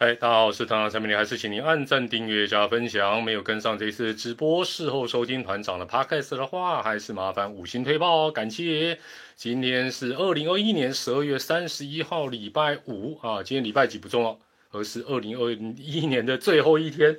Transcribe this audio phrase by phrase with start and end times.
[0.00, 3.20] 嗨，大家好，我是团长陈明，还是请您按赞、订阅、加分享。
[3.20, 9.00] 没有跟上这次直播，事后收听团长的 podcast 的话，还是麻烦五星推报，感谢。
[9.34, 14.38] 今天是二零二一年十二月三十一号，礼拜五啊，今天礼拜几不重要，
[14.70, 17.16] 而是二零二一年的最后一天。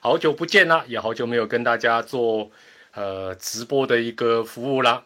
[0.00, 2.50] 好久不见啦，也好久没有跟大家做
[2.94, 5.04] 呃直播的一个服务啦。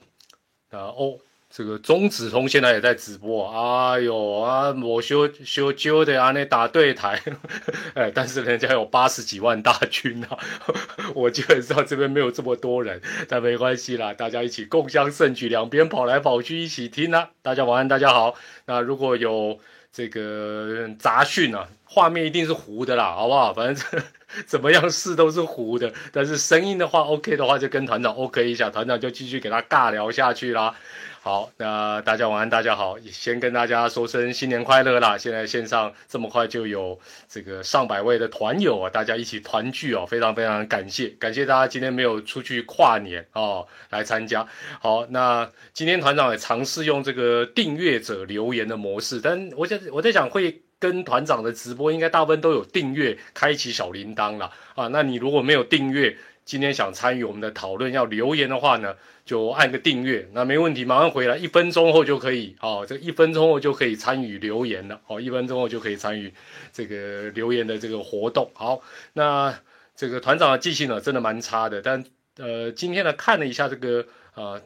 [0.70, 1.18] 啊哦。
[1.57, 7.19] 这个中子通现在也在直播，哎呦啊，我修修旧的啊，那打对台，
[7.95, 10.37] 哎，但是人家有八十几万大军啊，
[11.16, 18.34] 我基本上这边没有这么多人，但没关系啦，大家一起共襄盛举，两边跑来跑去一起听啊，大家晚安，大家好。
[18.66, 19.59] 那如果有
[19.91, 23.55] 这个杂讯啊，画面一定是糊的啦，好不好？
[23.55, 24.02] 反正
[24.45, 30.77] 怎么样试都是糊的，但是声音的话 OK 的话，就跟团长 OK 一下，团长就继续给他尬聊下去啦。
[31.26, 35.18] 好，那大家晚安，大家好，先跟大家说声新年快乐啦！
[35.18, 36.96] 现在线上这么快就有
[37.28, 44.46] 这个上百位的团友啊，大家一起团聚哦，非常非常感谢，感谢大家今天没有出去跨年哦，来参加。
[44.80, 54.86] 好，那今天团长也尝试用这个订阅者留言的模式，但我在我在想会跟团长的直播应该大部分都有订阅，开启小铃铛了啊。
[54.86, 56.16] 那你如果没有订阅，
[56.47, 58.94] 今天想参与我们的讨论要留言的话呢？
[59.25, 66.33] 就按个订阅，那没问题，马上回来，一分钟后就可以哦，这一分钟后就可以参与留言了哦，一分钟后就可以参与
[66.72, 68.48] 这个留言的这个活动。
[68.55, 68.80] 好，
[69.14, 69.52] 那
[69.97, 72.05] 这个团长的记性呢，真的蛮差的，但
[72.36, 74.62] 呃，今天呢看了一下这个呃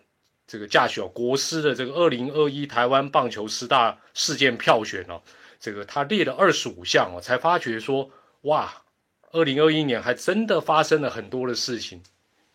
[0.47, 5.23] 这个驾小国师的这个二零二一台湾棒球十大事件票选哦，
[5.59, 8.11] 这个他列了二十五项哦，才发觉说
[8.43, 8.71] 哇，
[9.33, 12.03] 二零二一年还真的发生了很多的事情。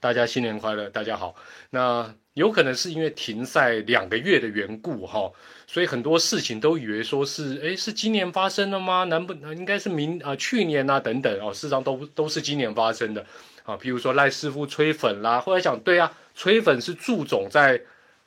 [0.02, 1.34] 大家新年快乐，大家好。
[1.70, 5.32] 那有可能是因为停赛两个月的缘故哈，
[5.68, 9.06] 所以很多事情都以为说是，诶，是今年发生的吗？
[9.06, 13.26] 难不应该是明啊去年啊等等哦，事实上都都是今年发生的
[13.64, 13.78] 啊。
[13.78, 17.82] 譬如说赖师傅吹粉啦，后来想对啊，吹粉是祝总在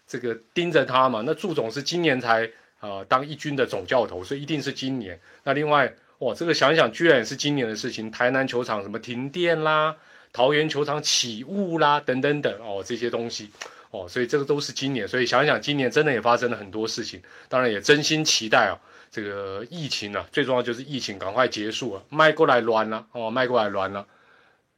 [0.06, 5.20] 这个盯着他嘛，那祝总是今年才啊当一军的总教头，所以一定是今年。
[5.44, 9.96] 那另外哇，这个想想居然也是今年的事情，台南球场什么停电啦。
[10.30, 13.50] 桃园球场起雾啦，等等等哦，这些东西
[13.90, 18.76] 哦，所以这个都是今年，所以想想今年真的也发生了很多事情，当然也真心期待啊，
[19.10, 24.06] 这个疫情啊，最重要就是疫情赶快结束了，迈过来乱了哦，迈过来乱了。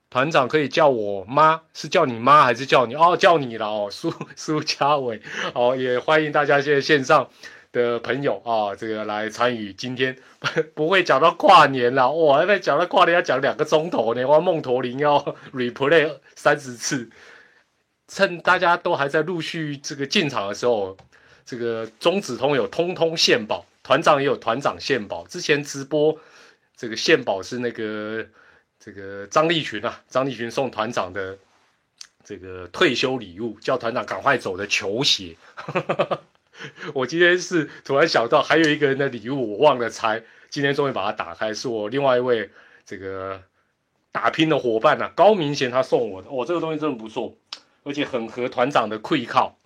[0.08, 3.16] 团长可以叫我妈，是叫你妈还是叫你哦？
[3.16, 5.20] 叫你了哦，苏苏家伟
[5.52, 7.28] 哦，也欢迎大家现在线上。
[7.72, 10.16] 的朋友啊，这个来参与今天
[10.74, 12.38] 不会讲到跨年了哇！
[12.38, 14.40] 还在讲到跨年要讲两个钟头呢，哇！
[14.40, 15.18] 梦驼铃要
[15.54, 17.08] replay 三十次，
[18.08, 20.96] 趁大家都还在陆续这个进场的时候，
[21.44, 25.24] 这个中子通有通通献宝，团长也有团长献宝。
[25.28, 26.18] 之前直播
[26.76, 28.26] 这个献宝是那个
[28.78, 31.38] 这个张立群啊，张立群送团长的
[32.24, 35.36] 这个退休礼物，叫团长赶快走的球鞋。
[36.94, 42.50] 我今天是突然想到，还有一个人的礼物我忘了拆，今天终于把它打开，是我另外一位
[42.84, 43.42] 这个
[44.12, 47.36] 打拼的伙伴呐，高明贤他送我的，哦，这个东西真的不错，
[47.84, 49.58] 而且很合团长的愧靠，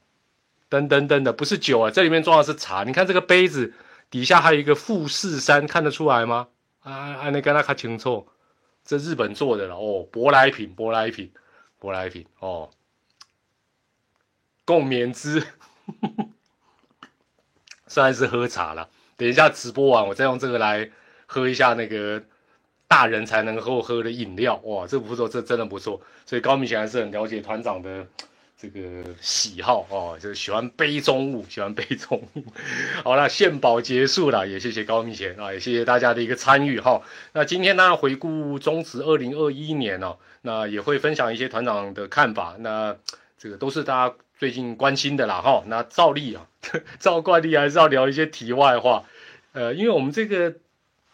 [0.71, 3.73] 噔噔噔的，不是酒啊，这里面装的是茶，你看这个杯子
[4.11, 6.49] 底下还有一个富士山，看得出来吗？
[6.81, 8.29] 啊啊，你跟他看清楚，
[8.85, 11.33] 这日本做的了哦，舶来品，舶来品，
[11.81, 12.71] 舶来品哦，
[14.65, 15.43] 共勉之。
[17.95, 20.91] 算是喝茶了，等一下直播完，我再用这个来
[21.27, 22.21] 喝一下那个
[22.89, 24.57] 大人才能够喝的饮料。
[24.65, 26.01] 哇，这不错，这真的不错。
[26.27, 28.05] 所以高明显还是很了解团长的
[28.61, 28.81] 这个
[29.21, 32.45] 喜好哦，就是喜欢杯中物，喜欢杯中物。
[33.05, 37.01] 好了，献宝结束了，也谢谢高明贤啊，也谢谢大家的一个参与哈。
[37.33, 42.57] 那今天呢，回顾中职二零二一年哦，那也会分享一些团长的看法。
[42.59, 42.97] 那
[43.39, 44.15] 这个都是大家。
[44.37, 46.47] 最近关心的啦，哈，那照例啊，
[46.99, 49.05] 照惯例还是要聊一些题外话，
[49.53, 50.55] 呃，因为我们这个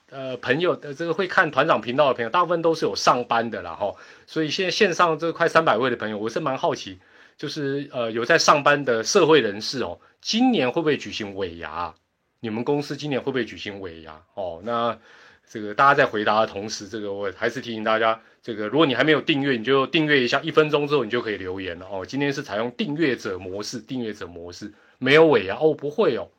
[0.08, 3.94] 呃朋友的这个会看团长频道的朋友，大部分都是有上班的啦，哈，
[4.26, 6.98] 所以现在线上这快三百位的朋友，我是蛮好奇，
[7.36, 11.94] 就是呃有在上班的社会人士哦，今年会不会举行尾牙？
[12.40, 14.22] 你们公司今年会不会举行尾牙？
[14.32, 14.98] 哦，那
[15.46, 18.18] 这个大家在回答的同时，这个我还是提醒大家。
[18.42, 22.06] 这个，如果你还没有订阅，你就订阅一下，一分钟之后你就可以留言了哦。
[22.06, 26.30] 今天是采用订阅者模式，订阅者模式没有尾牙哦，不会哦，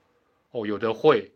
[0.50, 1.32] 哦，有的会，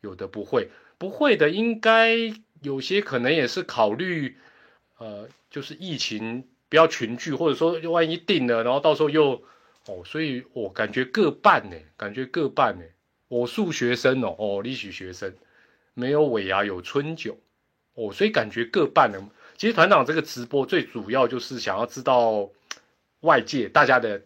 [0.00, 2.14] 有的不会，不会的应该
[2.62, 4.36] 有些可能也是考虑，
[4.98, 9.42] 呃，就是疫情不要群聚，或者说万一订了，然后到时候又
[9.86, 12.84] 哦，所以我感觉各半呢，感觉各半呢。
[13.28, 15.34] 我数学生哦，哦，历史学生
[15.94, 17.40] 没有尾牙有春酒。
[17.94, 19.18] 哦，所以感觉各半呢。
[19.56, 22.50] 其实团长这个直播最主要就是想要知道
[23.20, 24.22] 外界大家的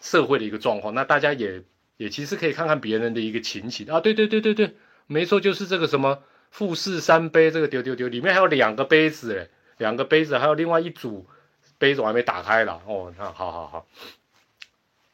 [0.00, 1.62] 社会的一个状况，那大家也
[1.96, 4.00] 也其实可以看看别人的一个情形啊。
[4.00, 4.74] 对对对对对，
[5.06, 11.26] 没错，就是这个什么富士山杯这个丢丢丢，里面还有两个杯子诶，两个杯子还有另外一组
[11.78, 13.12] 杯子我还没打开了哦。
[13.18, 13.86] 那好好好，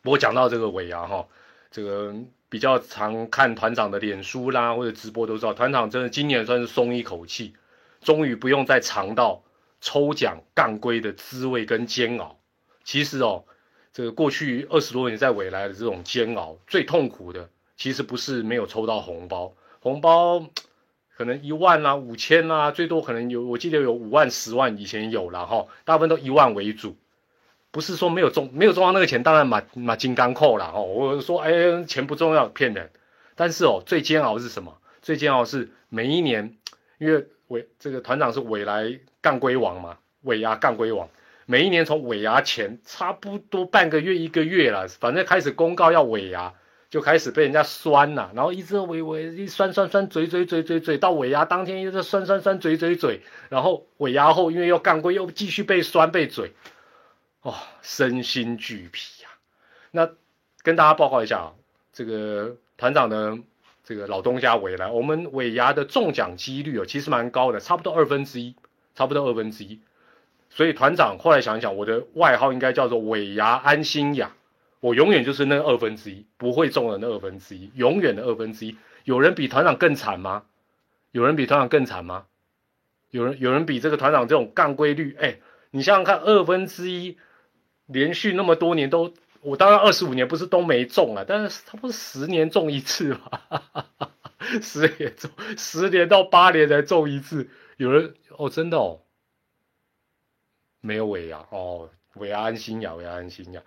[0.02, 1.26] 我讲到这个尾牙哈，
[1.70, 2.14] 这个。
[2.52, 7.54] 比较常看团长的脸书啦，或者直播都知道，团长真的今年算是松一口气，
[8.02, 9.42] 终于不用再尝到
[9.80, 12.38] 抽奖杠龟的滋味跟煎熬。
[12.84, 13.44] 其实哦，
[13.92, 20.44] 这个过去二十多年在未来的这种煎熬，最痛苦的其实不是没有抽到红包，红包
[21.16, 26.96] 可能一万啦、五千啦，最多可能有，我记得有五万、十万以前有了哈，大部分都一万为主。
[27.70, 30.82] 不是说没有中没有中到那个钱，当然买买金刚扣了哦。
[30.82, 32.90] 我说哎，钱不重要，骗人。
[33.34, 34.76] 但是哦，最煎熬是什么？
[35.00, 36.54] 最煎熬是每一年，
[36.98, 41.08] 因为尾这个团长是尾来干龟王嘛，尾牙干龟王。
[41.46, 46.54] 每一年从尾牙前差不多半个月一个月了，反正开始公告要尾牙，
[46.88, 56.52] 就开始被人家酸了，然后一直尾尾一酸酸酸嘴嘴嘴嘴嘴，到尾牙当天又是酸酸酸嘴嘴嘴，然后尾牙后因为要干龟又继续被酸被嘴。
[57.42, 59.28] 哦，身心俱疲呀！
[59.90, 60.08] 那
[60.62, 61.52] 跟大家报告一下啊，
[61.92, 63.36] 这个团长呢
[63.92, 68.54] 这个老东家尾来，我们尾牙的中奖几率哦，其实蛮高的，差不多二分之一，
[68.94, 69.80] 差不多二分之一。
[70.48, 74.32] 所以团长后来想想，我的外号应该叫做尾牙安心雅，
[74.80, 78.74] 我永远就是那二分之一，不会中的那二分之一，永远的二分之一。
[79.04, 80.44] 有人比团长更惨吗？
[81.10, 82.24] 有人比团长更惨吗？
[83.10, 85.14] 有人有人比这个团长这种杠规律？
[85.20, 85.36] 哎，
[85.70, 87.18] 你想想看，二分之一。
[87.86, 89.12] 连续那么多年都，
[89.42, 93.40] 我当然二十五年不是都没中啊，但是他不是十年中一次吗？
[94.62, 97.48] 十年中，十年到八年才中一次。
[97.76, 99.00] 有人哦，真的哦，
[100.80, 103.60] 没有尾牙哦，尾牙安心呀，尾牙安心呀。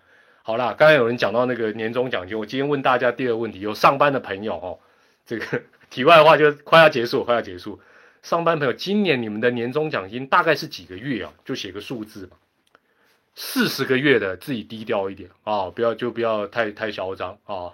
[0.43, 4.79] 好啦，刚才有人讲到那个年终奖金，我今天问大家第二个问题，有上班的朋友哦，
[5.25, 7.81] 这个题外话就快要结束，快要结束。
[8.21, 11.33] 上班朋友，今年你们的年终奖金大概是几个月啊？
[11.43, 12.37] 就写个数字吧。
[13.35, 17.73] 四十个月的自己低调一点啊，不要就不要太太嚣张啊。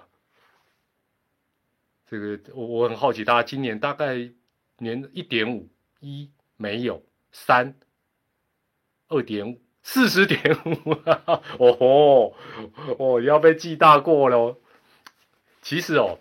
[2.09, 4.31] 这个我我很好奇，大家今年大概
[4.77, 5.69] 年一点五
[5.99, 7.75] 一没有三
[9.07, 10.91] 二点五四十点五，
[11.57, 12.35] 哦吼
[12.97, 14.57] 哦要被记大过了。
[15.61, 16.17] 其实哦，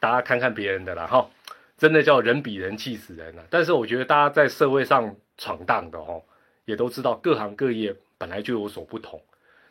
[0.00, 1.30] 大家看看别人的啦哈，
[1.76, 3.46] 真的叫人比人气死人了。
[3.50, 6.24] 但是我觉得大家在社会上闯荡的哦，
[6.64, 7.94] 也都知道各行各业。
[8.18, 9.22] 本来就有所不同，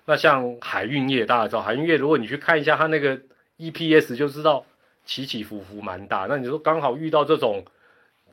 [0.06, 3.20] 那像海运业，大家知道海运业，如果你去看一下它那个
[3.58, 4.66] EPS，就知道
[5.06, 6.28] 起起伏伏蛮大。
[6.30, 7.66] 那你说刚好遇到这种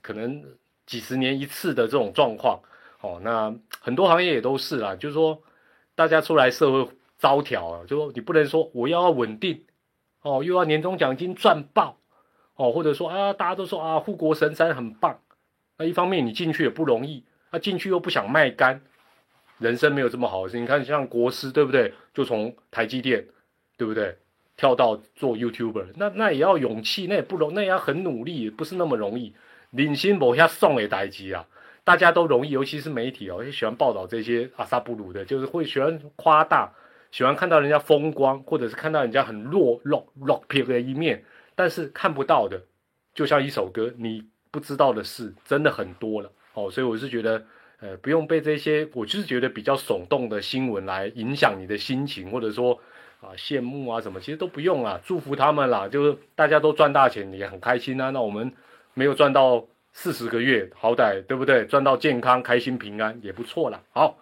[0.01, 0.45] 可能
[0.87, 2.61] 几十年一次的这种状况，
[3.01, 5.43] 哦，那很多行业也都是啦，就是说
[5.97, 6.89] 大家出来社会
[7.19, 9.65] 招条啊，就说你不能说我要稳定，
[10.23, 11.99] 哦，又要年终奖金赚爆，
[12.55, 15.19] 哦，或者说啊，大家都说啊，护国神山很棒，
[15.77, 18.81] 那一方面你进去也不容易，那进去又不想卖干。
[19.59, 21.93] 人生没有这么好的事，你看像国师对不对？
[22.13, 23.25] 就从台积电，
[23.77, 24.17] 对不对？
[24.57, 29.35] 跳到做 YouTuber，那那也要勇气，那也不容，那也要很努力，不是那么容易。
[29.71, 31.45] 领先某下送给台积啊，
[31.83, 36.73] 大家都容易，尤其是媒体哦，喜欢报道这些阿萨布鲁的，就是会喜欢夸大，
[37.11, 41.25] 喜欢看到人家风光，或者是看到人家很弱弱弱皮的一面，
[41.57, 42.63] 但是看不到的，
[43.13, 47.45] 就像一首歌，你不知道的事真的很多了哦，所以我是觉得。
[47.85, 52.81] 呃，不用被这些，我就是觉得比较耸动的新闻来影响你的心情，或者说
[53.21, 58.09] 啊羡慕啊什么，其实都不用啊，祝福他们啦，就是大家都赚大钱，也很开心啊。
[58.09, 58.51] 那我们
[58.95, 61.67] 没有赚到四十个月，好歹对不对？
[61.67, 63.83] 赚到健康、开心、平安也不错啦。
[63.93, 64.17] 好，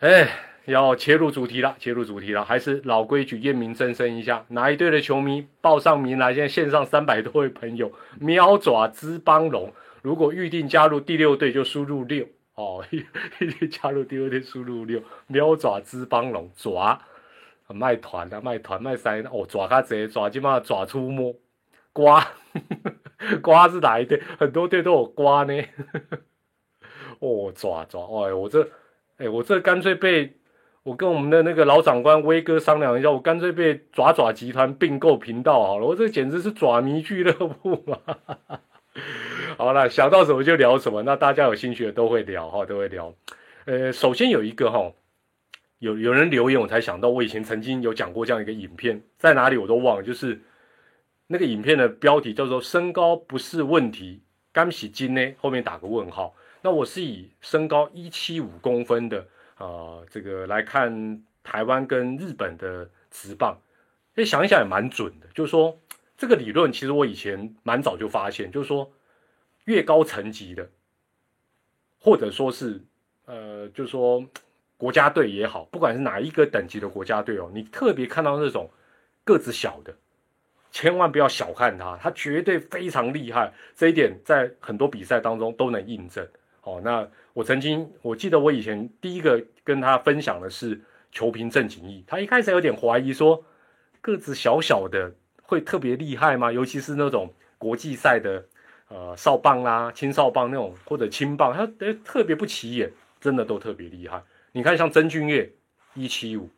[0.00, 0.28] 哎，
[0.64, 6.34] 要切入主题了，切入主题了，还是老规矩，验明正身一下，哪一队的球迷报上名来？
[6.34, 12.26] 现在线上三百多位朋友，喵爪之邦龙，如果预定加入第六队，就输入六。
[12.56, 12.82] 哦，
[13.70, 16.98] 加入第二天输入六喵爪之邦龙爪，
[17.68, 21.38] 卖团啊卖团卖三哦爪卡贼爪起码爪出没
[21.92, 22.26] 瓜
[23.42, 24.22] 瓜是哪一队？
[24.38, 25.62] 很多队都有瓜呢。
[27.18, 28.68] 哦爪爪哎我这
[29.18, 30.36] 哎我这干脆被
[30.82, 37.98] 我跟我们的那个老长官威哥商量一下，我干脆被爪爪集团并购频道好了，我这简直是爪迷俱乐部嘛。
[39.56, 41.02] 好了，想到什么就聊什么。
[41.02, 43.14] 那大家有兴趣的都会聊哈，都会聊。
[43.64, 44.92] 呃，首先有一个哈，
[45.78, 50.40] 有有人留言，我才想到，我以前曾经有讲过这样一个影片，在哪里我都忘了，就是
[51.26, 54.22] 那个影片的标题叫做“身高不是问题，
[54.52, 55.34] 干洗金呢？
[55.38, 56.34] 后面打个问号。
[56.62, 59.26] 那我是以身高一七五公分的
[59.56, 63.58] 啊，这个来看台湾跟日本的直棒，
[64.14, 65.26] 哎，想一想也蛮准的。
[65.34, 65.76] 就是说，
[66.16, 68.90] 这个理论其实我以前蛮早就发现，就是说，
[69.64, 70.68] 越高层级的，
[72.00, 72.80] 或者说是
[73.26, 74.24] 呃，就是说
[74.76, 78.70] 国家队也好，不管是哪一个等级的国家队哦，你特别看到那种
[79.24, 79.94] 个子小的。
[80.72, 83.50] 千万不要小看他，他绝对非常厉害。
[83.74, 86.26] 这一点在很多比赛当中都能印证。
[86.62, 90.78] 哦，那我曾经我记得我以前第一个跟他分享的是
[91.10, 93.42] 球评郑景义，他一开始有点怀疑说
[94.02, 95.10] 个子小小的
[95.46, 96.52] 会特别厉害吗？
[96.52, 98.44] 尤其是那种国际赛的
[98.88, 101.66] 呃少棒啦、青少棒那种或者轻棒，他
[102.04, 104.22] 特别不起眼，真的都特别厉害。
[104.52, 105.52] 你看像曾俊岳
[105.94, 106.50] 一七五，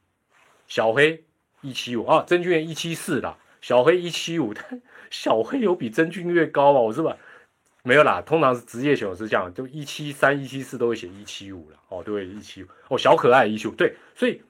[0.66, 1.25] 小黑
[1.61, 3.37] 一七五啊，曾俊岳一七四啦。
[3.61, 4.80] 小黑一七五，但
[5.11, 6.80] 小黑有比曾俊越高啊？
[6.80, 7.16] 我是吧？
[7.83, 14.40] 没有啦，通常是职业选手是这样，就一七三、一七四都会写一七五了哦，对，一七五哦，小可爱一七五，对，所以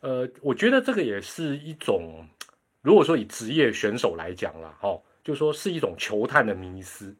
[0.00, 2.24] 呃，我觉得这个也是一种，
[2.86, 7.12] 如果说以职业选手来讲啦，哦，就说是一种球探的迷失，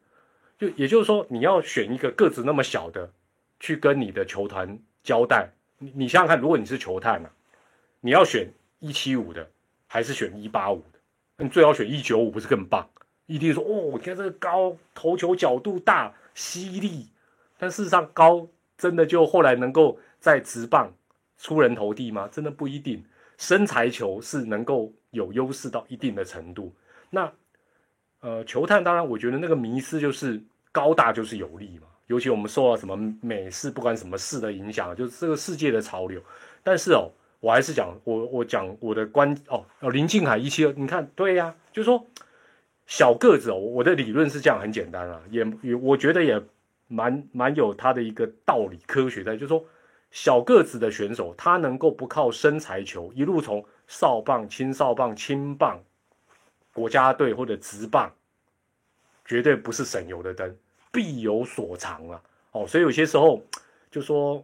[0.57, 3.11] 就也就是说你要选一个个子那么小的
[3.59, 7.29] 去跟你的球团交代，你你想想看，如果你是球探呢，
[7.99, 9.45] 你要选一七五的
[9.87, 11.43] 还是选一八五的？
[11.43, 12.89] 你最好选一九五，不是更棒？
[13.25, 17.09] 一定说哦，你看这个高投球角度大、犀利，
[17.57, 18.47] 但事实上高
[18.77, 20.89] 真的就后来能够在直棒
[21.37, 22.29] 出人头地吗？
[22.31, 23.03] 真的不一定。
[23.37, 26.73] 身材球是能够有优势到一定的程度。
[27.09, 27.29] 那
[28.21, 31.87] 呃，球探当然，我觉得那个迷失就是高大就是有利嘛。
[32.07, 36.21] 尤其我们受到什么美式不管什么事的影响，就是这个世界的潮流。
[36.63, 37.11] 但是哦。
[37.39, 42.03] 我还是讲我我讲我的观哦哦林靖海一七二，你看对呀，就是说
[42.87, 46.41] 小个子哦，我的理论是这样很简单啊，也也我觉得也
[46.87, 49.63] 蛮蛮有他的一个道理科学在，就是说
[50.11, 55.79] 小个子的选手他能够不靠身材球一路从少棒、轻少棒、轻棒、
[56.73, 58.11] 国家队或者直棒，
[59.25, 60.55] 绝对不是省油的灯，
[60.91, 62.21] 必有所长啊
[62.51, 63.41] 哦，所以有些时候
[63.89, 64.43] 就说。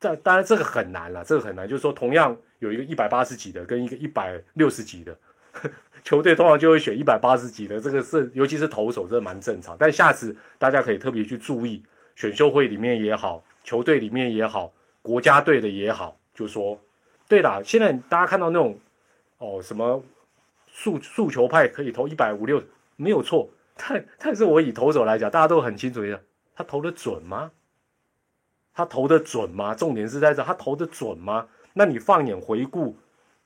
[0.00, 1.66] 这当然这个很难了，这个很难。
[1.66, 5.16] 就是说，同样有一个一百八十几的跟一个一百六十几的
[6.04, 7.80] 球队，通常就会选一百八十几的。
[7.80, 9.74] 这个是尤其是投手，这蛮正常。
[9.78, 11.82] 但下次大家可以特别去注意，
[12.16, 14.70] 选秀会里面也好，球队里面也好，
[15.04, 16.80] 国家队的也好，就说，
[17.28, 18.78] 对了，现在大家看到那种
[19.36, 20.02] 哦什么
[20.66, 22.62] 速速球派可以投一百五六，
[22.96, 23.50] 没有错。
[23.76, 26.24] 但但是我以投手来讲，大家都很清楚的，
[26.56, 27.50] 他投的准吗？
[28.72, 29.74] 他投的准吗？
[29.74, 31.46] 重点是在这，他投的准吗？
[31.74, 32.96] 那你放眼回顾，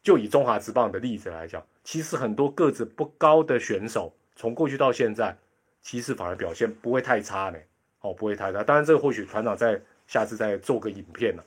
[0.00, 5.36] 就以中华职棒的例子来讲，其实很多个子不高的选手，从过去到现在，
[5.82, 7.58] 其实反而表现不会太差呢。
[8.00, 8.62] 哦，不会太差。
[8.62, 11.44] 当然，这个或许团长在下次再做个影片了。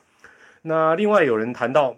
[0.62, 1.96] 那另外有人谈到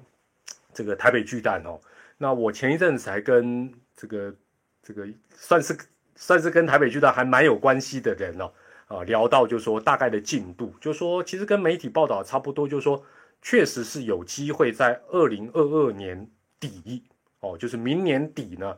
[0.73, 1.79] 这个台北巨蛋哦，
[2.17, 4.33] 那我前一阵子才跟这个
[4.81, 5.77] 这个算是
[6.15, 8.51] 算是跟台北巨蛋还蛮有关系的人哦。
[8.87, 13.03] 啊，聊到就说大概的进度，就说其实跟媒体报道差不多，就说
[13.41, 16.29] 确实是有机会在二零二二年
[16.59, 17.01] 底
[17.39, 18.77] 哦，就是明年底呢，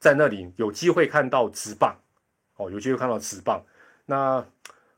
[0.00, 1.94] 在那里有机会看到直棒
[2.56, 3.62] 哦，有机会看到直棒。
[4.06, 4.44] 那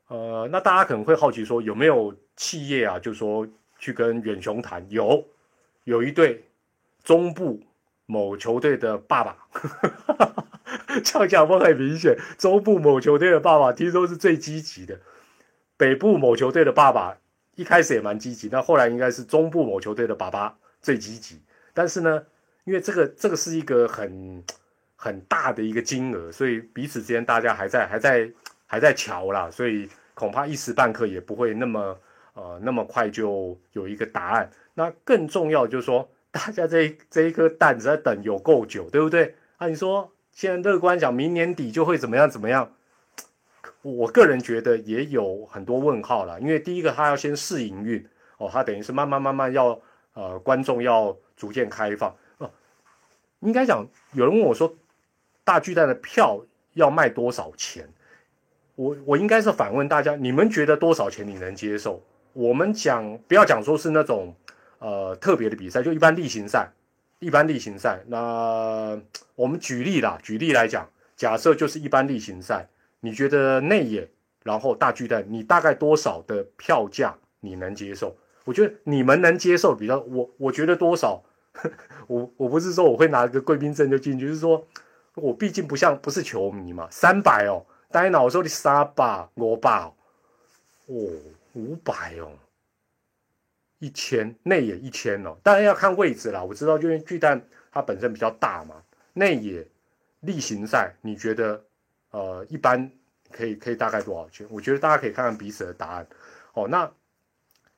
[0.07, 3.45] 呃，那大家可能会好奇说，有没有企业啊，就说
[3.77, 4.85] 去跟远雄谈？
[4.89, 5.27] 有，
[5.83, 6.45] 有一对
[7.03, 7.63] 中部
[8.05, 9.37] 某球队的爸爸。
[11.03, 12.17] 这样讲不很明显？
[12.37, 14.99] 中部某球队的爸爸听说是最积极的，
[15.75, 17.17] 北部某球队的爸爸
[17.55, 21.41] 一开始也蛮积极，那后来应该是中部某球队的爸爸最积极。
[21.73, 22.25] 但是呢，
[22.63, 24.43] 因为这个这个是一个很
[24.95, 28.31] 很大的一个金额，所以彼此之间大家还在还在
[28.65, 31.99] 还在瞧啦，所以恐怕一时半刻也不会那么
[32.35, 34.49] 呃那么快就有一个答案。
[34.75, 39.35] 那更重要就是说，大家这这一颗蛋子在等有够久，对不对？
[39.57, 40.11] 啊，你说。
[40.31, 42.69] 现在乐观讲，明年底就会怎么样怎么样？
[43.83, 48.05] 我个人觉得也有很多问号了，因为第一个他要先试营运
[48.37, 49.79] 哦，他等于是慢慢慢慢要
[50.11, 52.51] 呃观众要逐渐开放哦。
[53.39, 54.75] 应该讲，有人问我说，
[55.45, 57.87] 大巨蛋的票要卖多少钱？
[58.75, 62.03] 我我应该是反问大家，你们觉得多少钱你能接受？
[62.35, 64.35] 我们讲不要讲说是那种
[64.79, 66.69] 呃特别的比赛，就一般例行赛。
[67.19, 68.99] 一般例行赛，那
[69.35, 72.67] 我们举例啦，举例来讲，假设就是一般例行赛，
[72.99, 74.07] 你觉得内野，
[74.43, 78.13] 然后大巨蛋，你大概多少的票价你能接受？
[78.43, 81.23] 我觉得你们能接受比较，我我觉得多少，
[82.07, 84.63] 我我不是说我会拿个贵宾证就进去，就是说
[85.15, 89.89] 我毕竟不像不是球迷嘛，三百哦，呆脑说你三百五百
[90.87, 91.09] 哦，
[91.55, 92.31] 五百哦，
[93.79, 96.43] 一千内野一千哦，当然要看位置啦。
[96.43, 98.75] 我知道，因为巨蛋它本身比较大嘛，
[99.13, 99.67] 内野
[100.19, 101.65] 例行赛你觉得
[102.11, 102.91] 呃一般
[103.31, 104.45] 可以可以大概多少钱？
[104.49, 106.07] 我觉得大家可以看看彼此的答案
[106.53, 106.67] 哦。
[106.67, 106.91] 那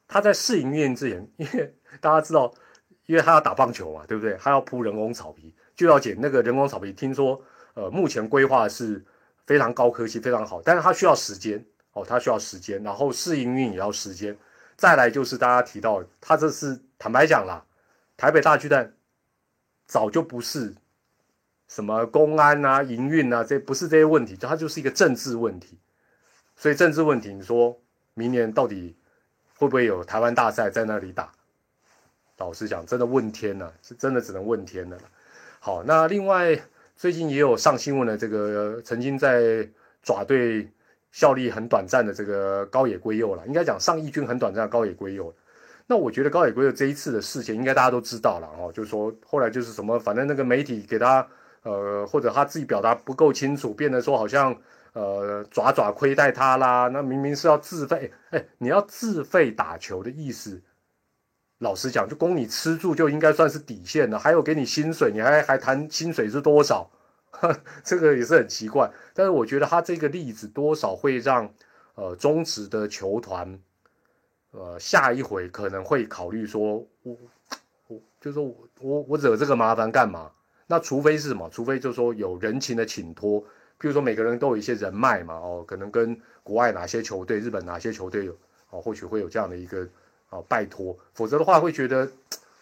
[0.08, 2.54] 他在试营运之前， 因为大家知道，
[3.06, 4.36] 因为他要打棒球嘛，对不对？
[4.40, 6.92] 他要铺人工草皮，就要剪那个人工草皮。
[6.92, 7.42] 听说
[7.74, 9.06] 呃目前规划是。
[9.48, 11.66] 非常高科技，非常好，但是它需要时间
[11.98, 14.38] 哦，它需要时间，然后试营运也要时间。
[14.76, 17.66] 再来就是大家提到，它这是坦白讲啦，
[18.16, 18.94] 台北大巨蛋
[19.88, 20.76] 早就不是
[21.68, 25.78] 什么公安啊、营运啊，这不是这些问题，它就是一个政治问题。
[26.56, 27.80] 所以政治问题，你说
[28.14, 28.96] 明年到底
[29.58, 31.32] 会不会有台湾大赛在那里打？
[32.38, 34.98] 老实讲，真的问天了，是真的只能问天了。
[35.60, 36.60] 好，那另外。
[37.00, 39.70] 最近也有上新闻的，这个曾经在
[40.02, 40.68] 爪队
[41.18, 45.34] 效力很短暂的这个高野圭佑了，应该讲上一军很短暂的高野圭佑。
[45.88, 51.28] 那我觉得高野圭佑这一次的事情，应该大家都知道了哦，就是说后来就是什么，反正那个媒体给他
[51.64, 54.56] 呃，或者他自己表达不够清楚，变得说好像
[54.94, 56.88] 呃爪爪亏待他啦。
[56.90, 60.62] 那明明是要自费，哎，你要自费打球的意思。
[61.58, 66.92] 老实讲，就供你吃住就应该算是底线了，还有给你薪水，你还还谈薪水是多少？
[67.84, 68.92] 这个也是很奇怪。
[69.14, 71.52] 但是我觉得他这个例子多少会让
[71.96, 73.60] 呃中职的球团，
[74.52, 77.18] 呃下一回可能会考虑说，我
[77.88, 80.32] 我就说我我我惹这个麻烦干嘛？
[80.68, 81.50] 那除非是什么？
[81.50, 83.40] 除非就是说有人情的请托，
[83.78, 88.38] 比如说每个人都有一些人脉嘛，哦，可能跟国外哪些球队、日本哪些球队有，
[88.70, 89.88] 哦，或许会有这样的一个。
[90.30, 92.06] 啊，拜托，否则的话会觉得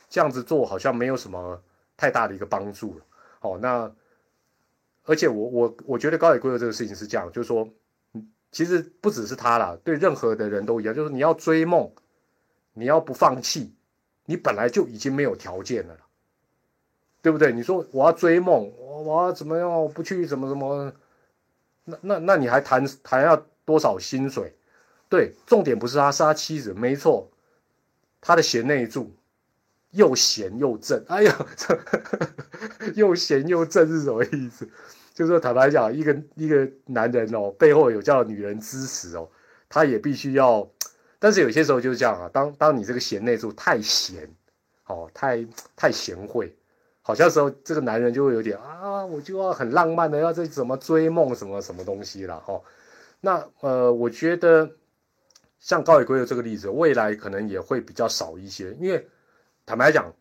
[0.07, 1.59] 这样子做好像没有什么
[1.97, 3.03] 太大的一个帮助了。
[3.39, 3.91] 好，那
[5.05, 7.67] 而且我我我觉得高野圭的这个事情是这样，就是说，
[8.51, 11.91] 其实不只是他啦，对任何的人都一样，就是你要追梦，
[12.73, 13.73] 你要不放弃，
[14.25, 15.97] 你本来就已经没有条件了，
[17.21, 17.51] 对不对？
[17.51, 19.69] 你说我要追梦，我我要怎么样？
[19.69, 20.91] 我不去怎么怎么？
[21.83, 24.55] 那那那你还谈谈要多少薪水？
[25.07, 27.29] 对，重点不是他，是他妻子，没错。
[28.21, 29.15] 他的贤内助，
[29.95, 31.03] 又贤又正。
[31.07, 31.45] 哎呀，
[32.95, 34.69] 又贤又正是什么意思？
[35.13, 39.29] 就是说，坦白讲，一个一个男人哦，背后有叫女人支持哦，
[39.67, 40.69] 他也必须要。
[41.17, 44.29] 但是有些时候就是这样啊，当当你这个贤内助太贤，
[44.87, 46.55] 哦，太太贤惠，
[47.01, 52.61] 好像时候这个男人就会有点啊，我就要很浪漫的要这怎么追梦什么什么东西了哈。
[53.21, 54.69] 那呃，我觉得。
[55.57, 59.07] 像高伟圭的这个例子，未来可能也会比较少一些，因为
[59.65, 60.13] 坦白讲，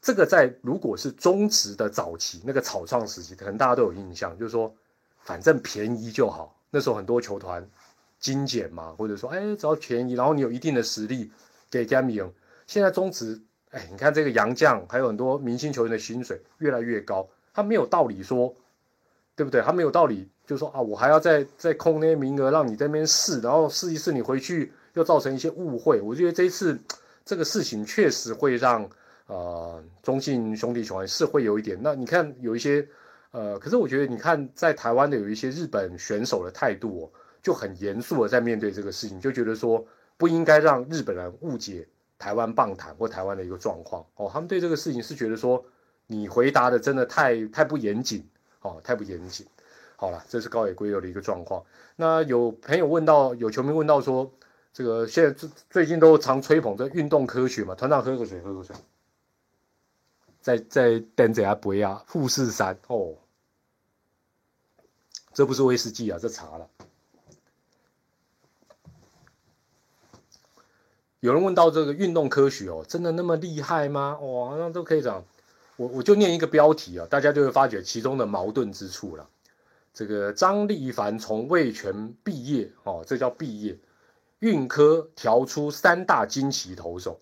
[0.00, 4.72] 这个在如果是中职的早期那个草创时期，可能大家都有印象，就是说
[5.22, 6.56] 反正便宜就好。
[6.70, 7.68] 那时候很多球团
[8.20, 11.32] 精简嘛，或者说哎只要便宜，然后你有一定的实力
[11.68, 12.22] 给 g a m i
[12.66, 18.54] 现在中职哎，你看这个洋将还有很多明星球员的薪水越来越高，他没有道理说，
[19.34, 19.60] 对不对？
[19.62, 24.72] 他没有道理就说啊，我还要再再空那些名额让你在那边试，然后试一试你回去。
[24.94, 26.78] 又造成一些误会，我觉得这一次
[27.24, 28.88] 这个事情确实会让
[29.26, 31.78] 呃中信兄弟球员是会有一点。
[31.80, 32.86] 那你看有一些
[33.30, 37.10] 呃，可是我觉得你看在台湾的有一些日本选手的态度哦，
[37.42, 39.84] 就很严肃的在面对这个事情，就觉得说
[40.16, 41.86] 不应该让日本人误解
[42.18, 44.28] 台湾棒坛或台湾的一个状况哦。
[44.30, 45.64] 他们对这个事情是觉得说
[46.06, 48.28] 你回答的真的太太不严谨
[48.60, 49.46] 哦，太不严谨。
[49.96, 51.62] 好了，这是高野圭佑的一个状况。
[51.94, 54.32] 那有朋友问到，有球迷问到说。
[54.72, 58.74] 这个现在最最近都常吹捧这运动科学嘛，团长喝口水，喝口水。
[60.40, 63.14] 在在等着啊，不要富士山哦，
[65.32, 66.68] 这不是威士忌啊，这茶了。
[71.20, 74.18] 有人问到这个运动科学哦，真的那么厉害吗？
[74.20, 75.24] 哦，那都可以讲。
[75.76, 79.28] 我我就念一个标题啊，大家就会发觉其中的矛盾之处了。
[79.94, 83.78] 这个张立凡从魏权毕业哦，这叫毕业。
[84.42, 87.16] 运科调出三大惊奇投手，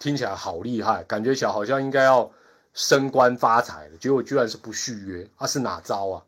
[0.00, 2.28] 听起来好厉害，感觉起来好像应该要
[2.74, 6.24] 升官发财了，结果居然是不续约，啊是哪招啊？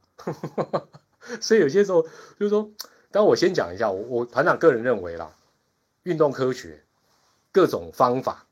[1.43, 2.03] 所以有些时候
[2.39, 2.71] 就是说，
[3.11, 5.29] 但我先讲一下，我我团长个人认为啦，
[6.05, 6.85] 运动科学
[7.51, 8.47] 各种方法，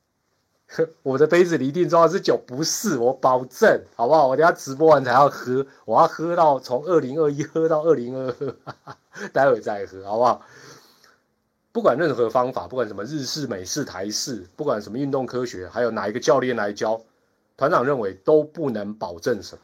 [1.05, 4.27] 我的杯子里一定装的是酒，不是我保证，好不好？
[4.27, 10.45] 我等下直播完才要喝，我要喝到从二零二一喝到二零二二，待会再喝，好不好？
[11.77, 16.99] 不管任何方法，不管什么日式、美式、台式，不管什么运动科学，还有哪一个教练来教，
[17.55, 19.61] 团长认为都不能保证什么，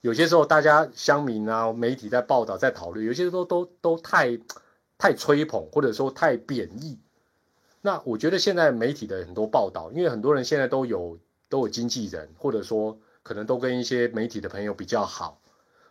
[0.00, 4.36] 有些时候大家乡民啊、媒体在报道、在讨论，有些时候都都太
[4.98, 6.98] 太吹捧，或者说太贬义。
[7.82, 15.40] 那我觉得现在媒体的很多报道，因为很多人现在都有都有经纪人，或者说可能都跟一些媒体的朋友比较好。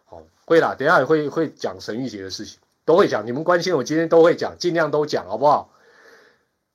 [0.03, 3.25] 好，会啦，等下也会会讲神玉杰的事情，都会讲。
[3.25, 5.71] 你们关心我今天都会讲，尽量都讲，好不好？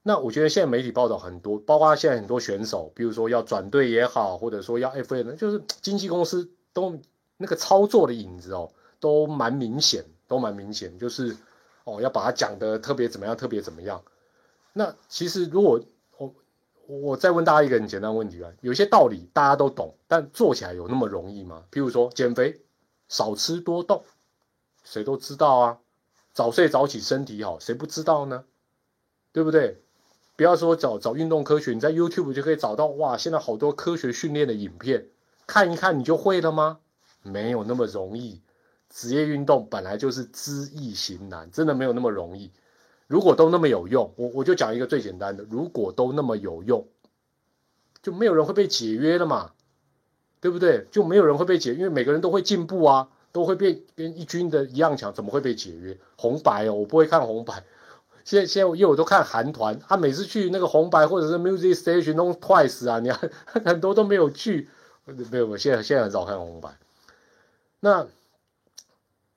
[0.02, 6.98] 那我觉得现在媒体报道很多，包括现在很多选手，比如说要转队也好，或者说要 F A 就是经纪公司都
[7.36, 11.36] 那个操作的影子哦，都蛮明显，都蛮明显，就是
[11.84, 14.02] 哦要把它讲的特别怎么样，特别怎么样。
[14.72, 15.80] 那其实如果
[16.16, 16.34] 我
[16.86, 21.64] 我再问大家一个很简单问题啊，有些道理大家都懂，但做起来有那么容易吗？
[21.70, 22.62] 譬如说减肥，
[23.08, 24.02] 少吃多动，
[24.82, 25.78] 谁都知道啊，
[26.32, 28.44] 早睡早起身体好，谁不知道呢？
[29.32, 29.80] 对不对？
[30.36, 33.16] 不要说找找运动科学，你在 YouTube 就可以找到哇！
[33.16, 35.08] 现在好多科学训练的影片，
[35.46, 36.78] 看一看你就会了吗？
[37.22, 38.40] 没有那么容易。
[38.88, 42.50] 职业运动本来就是知易行难，真的没有那么容易。
[43.06, 46.88] 如果都那么有用，我我就讲一个最简单的：如果都那么有用，
[48.02, 49.52] 就没有人会被解约了嘛，
[50.40, 50.86] 对不对？
[50.90, 55.96] 就没有人会被解，因为每个人都会进步啊，都会变跟一军的一样强，怎么会被解约？
[56.16, 57.62] 红白哦，我不会看红白。
[58.24, 63.10] 现在现在因为我都看韩团，他每次去那个红白或者是 Music Station 弄 Twice 啊，你
[63.64, 64.68] 很多都没有去，
[65.04, 66.76] 没有，我现在现在很少看红白。
[67.80, 68.06] 那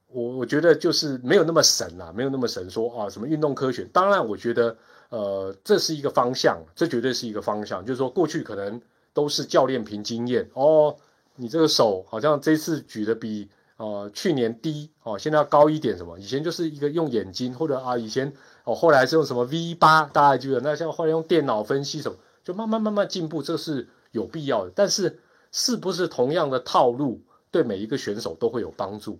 [0.07, 3.83] 我我觉得就是没有那么神啊，没有那么神说啊什么运动科学。
[3.85, 4.75] 当然，我觉得
[5.09, 7.83] 呃这是一个方向，这绝对是一个方向。
[7.85, 8.81] 就是说过去可能
[9.13, 10.95] 都是教练凭经验哦，
[11.35, 16.19] 你这个手好像这次举的比呃去年低哦，现在要高一点什么？
[16.19, 18.33] 以前就是一个用眼睛或者啊以前。
[18.65, 20.61] 哦，后来是用什么 V 八，大家记得？
[20.61, 24.71] 那像后来用电脑分析什么，就慢慢慢慢进步，这是有必要的。
[24.73, 25.19] 但是，
[25.51, 29.19] 是不是同样的套路对每一个选手都会有帮助？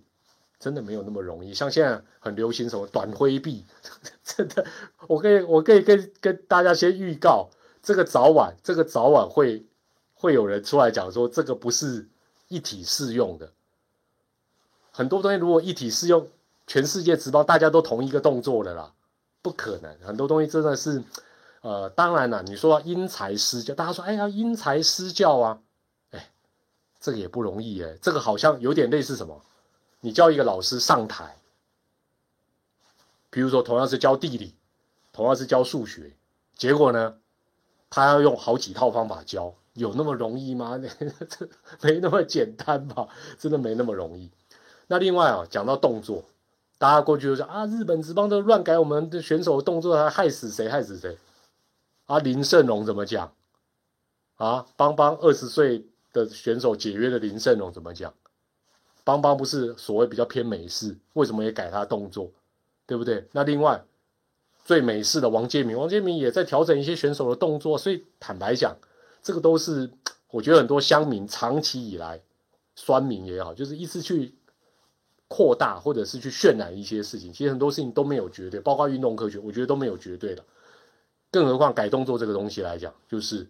[0.58, 1.52] 真的没有那么容易。
[1.52, 3.66] 像现在很流行什么短挥臂，
[4.24, 4.64] 真的，
[5.08, 7.50] 我可以我可以跟跟大家先预告，
[7.82, 9.66] 这个早晚这个早晚会
[10.14, 12.08] 会有人出来讲说，这个不是
[12.48, 13.52] 一体适用的。
[14.96, 16.28] 很多东西如果一体适用，
[16.68, 18.92] 全世界直播大家都同一个动作的啦。
[19.42, 21.02] 不可能，很多东西真的是，
[21.62, 25.58] 呃，当然了，你说因材施教，大家说，哎呀，因材施教啊，
[26.12, 26.30] 哎，
[27.00, 29.42] 这个也不容易哎，这个好像有点类似什么？
[30.00, 31.36] 你叫一个老师上台，
[33.30, 34.54] 比如说同样是教地理，
[35.12, 36.16] 同样是教数学，
[36.56, 37.16] 结果呢，
[37.90, 40.78] 他要用好几套方法教，有那么容易吗？
[41.28, 41.48] 这
[41.80, 43.08] 没那么简单吧？
[43.38, 44.30] 真的没那么容易。
[44.86, 46.24] 那另外啊，讲到动作。
[46.76, 51.16] 大家过去就说啊，日本职棒都乱改我们的选手动作，还害死谁害死谁？
[52.06, 53.32] 啊，林胜荣怎么讲？
[54.36, 58.12] 啊，邦邦二十岁的选手解约的林胜荣怎么讲？
[59.04, 62.30] 邦邦不是所谓比较偏美式，为什么也改他动作？
[62.86, 63.26] 对不对？
[63.32, 63.82] 那另外
[64.64, 68.76] 最美式的王建民，王建民也在调整一些选手的动作，所以坦白讲，
[69.22, 69.90] 这个都是
[70.30, 72.20] 我觉得很多乡民长期以来
[72.74, 74.34] 酸民也好，就是一直去。
[75.34, 80.44] 扩大或者是去渲染一些事情，其实很多事情都没有绝对，包括运动科学，我觉得都没有绝对的。
[81.32, 83.48] 更何况改动作这个东西来讲，就是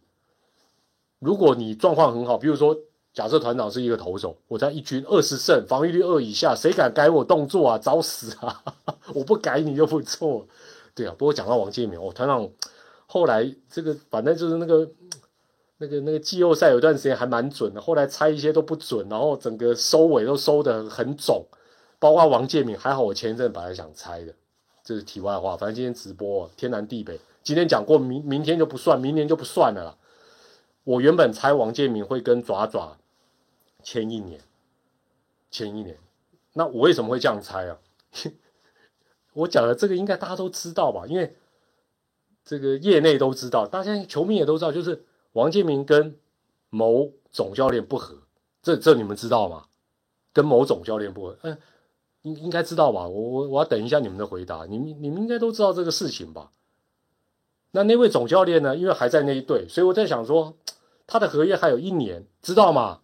[1.18, 2.74] 如果你状况很好，比如说
[3.12, 7.76] 假设团长是一个投手，我在一军二十胜，防御率二以下，谁敢改我动作啊？
[7.76, 8.62] 找死啊！
[9.12, 10.46] 我不改你就不错。
[10.94, 12.48] 对啊，不过讲到王建民，哦，团长
[13.06, 14.88] 后来这个反正就是那个
[15.76, 21.44] 那个那个季后赛有段时间还蛮准的，后来猜一些都不准，然后整个收尾都收的很肿。
[22.04, 24.34] 包括王建民，还好我前一阵本来想猜的，
[24.82, 25.56] 这是题外话。
[25.56, 29.96] 反正今天直播天南地北，今天讲过，明明天就不算，明年就不算了啦。
[30.82, 32.98] 我原本猜王建民会跟爪爪
[33.82, 34.38] 签一年，
[35.50, 35.96] 签一年。
[36.52, 37.78] 那我为什么会这样猜啊？
[39.32, 41.06] 我讲的这个应该大家都知道吧？
[41.06, 41.34] 因为
[42.44, 46.18] 这个业内都知道，大家球迷也都知道，就是王建民跟
[46.68, 48.18] 某总教练不和，
[48.62, 49.68] 这这你们知道吗？
[50.34, 51.56] 跟某总教练不和，嗯。
[52.24, 53.06] 应应该知道吧？
[53.06, 54.66] 我我我要等一下你们的回答。
[54.66, 56.50] 你们你们应该都知道这个事情吧？
[57.70, 58.76] 那那位总教练呢？
[58.76, 60.56] 因为还在那一队，所以我在想说，
[61.06, 63.02] 他的合约还有一年，知道吗？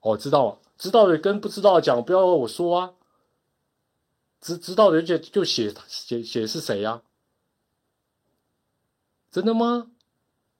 [0.00, 2.92] 哦，知道，知道的跟不知道讲，不要我说啊。
[4.40, 7.02] 知知道的就就写写写是谁呀？
[9.30, 9.90] 真的吗？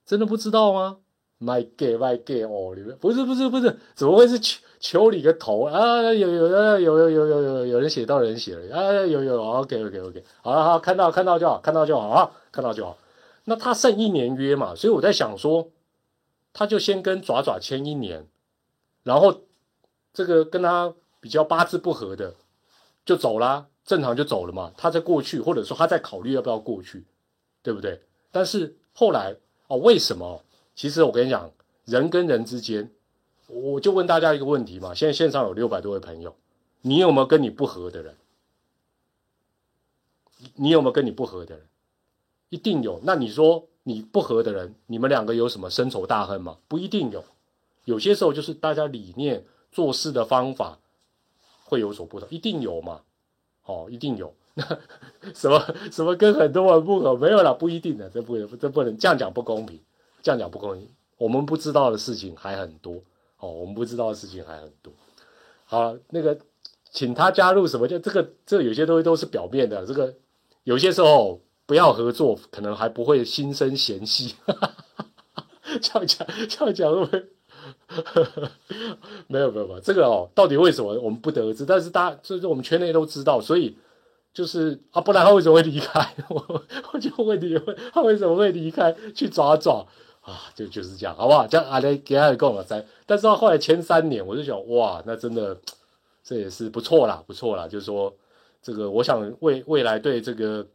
[0.06, 1.00] 真的不知道吗
[1.40, 4.38] ？My gay my gay 哦，你们不是不是不是，怎么会是？
[4.38, 6.02] 求求你个头啊！
[6.04, 8.92] 有有有有有有有有人写到人写了啊！
[9.04, 12.96] 有有 OK OK OK，好了好，看到看到就好，看到就好啊，看到就好。
[13.44, 15.68] 那他剩一年约嘛，所以我在想说，
[16.54, 18.26] 他就先跟爪爪签一年，
[19.02, 19.42] 然后
[20.14, 22.34] 这个跟他比较八字不合的
[23.04, 24.72] 就走啦，正常就走了嘛。
[24.78, 27.04] 他在过去，或者说他在考虑要不要过去，
[27.62, 28.00] 对不对？
[28.30, 29.36] 但是后来
[29.68, 30.42] 哦，为什么？
[30.74, 31.50] 其实我跟你讲，
[31.84, 32.90] 人跟人之间，
[33.48, 34.94] 我就问大家一个问题嘛。
[34.94, 36.34] 现在线上有六百多位朋友，
[36.82, 38.16] 你有没有跟你不合的人？
[40.54, 41.66] 你有没有跟你不合的人？
[42.48, 43.00] 一定有。
[43.04, 46.56] 那你说你不合的人，你们两个有什么深仇大恨吗？
[46.66, 47.22] 不一定有。
[47.84, 50.78] 有些时候就是大家理念、做事的方法
[51.64, 53.02] 会有所不同，一定有嘛？
[53.64, 54.34] 哦，一定有。
[54.54, 54.64] 那
[55.34, 57.14] 什么什么跟很多人不合？
[57.14, 59.78] 没有啦，不一定的，这不这不能这样讲不公平，
[60.22, 60.88] 这样讲不公平。
[61.18, 63.02] 我们不知道的事情还很多
[63.38, 64.92] 哦，我们不知道的事情还很多。
[65.64, 66.38] 好，那个
[66.90, 67.86] 请他加入什么？
[67.86, 70.14] 就这个这有些东西都是表面的，这个
[70.64, 74.34] 有些时候不要合作，可能还不会心生嫌隙。
[75.80, 77.24] 这样讲这样讲会不会？
[79.28, 81.64] 没有没有没有，这个哦，到底为什么我们不得而知？
[81.66, 83.76] 但是大家就是我们圈内都知道，所以
[84.32, 86.14] 就是啊，不然他为什么会离开？
[86.28, 87.56] 我我就问你，
[87.92, 89.86] 他为什么会离开去抓抓
[90.20, 90.50] 啊？
[90.54, 91.46] 就就是这样，好不好？
[91.46, 95.56] 这样阿雷给他讲了三，但是到后来前三年，我就想哇，那真的
[96.22, 97.68] 这也是不错啦，不错啦。
[97.68, 98.14] 就是说
[98.62, 100.66] 这个，我想未未来对这个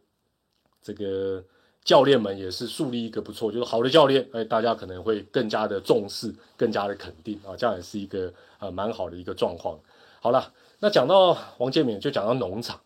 [0.82, 1.42] 这个。
[1.86, 9.78] 教练们也是树立一个不错，就是好的教练，哎，大家可能会更加的重视，更加的肯定啊，这样也是一个呃蛮好的一个状况。
[10.20, 12.80] 好了，那讲到王建民，就讲到农场，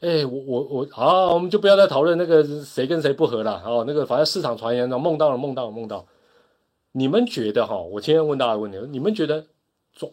[0.00, 6.06] 哎，我我我，好，我们就不要再讨论那个谁跟谁不和了，哦，那个反正市场传言呢，梦到了，梦到了，梦到。
[6.92, 7.76] 你们觉得哈？
[7.76, 9.46] 我今天问大家问题，你们觉得，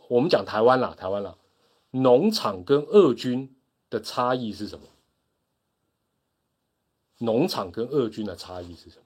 [0.07, 1.35] 我们讲台湾啦，台湾啦，
[1.91, 3.55] 农场跟二军
[3.89, 4.85] 的差异是什么？
[7.19, 9.05] 农场跟二军的差异是什么？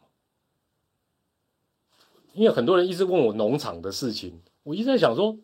[2.33, 5.37] 因为很多人一直问我农场的事情，我一直在想说，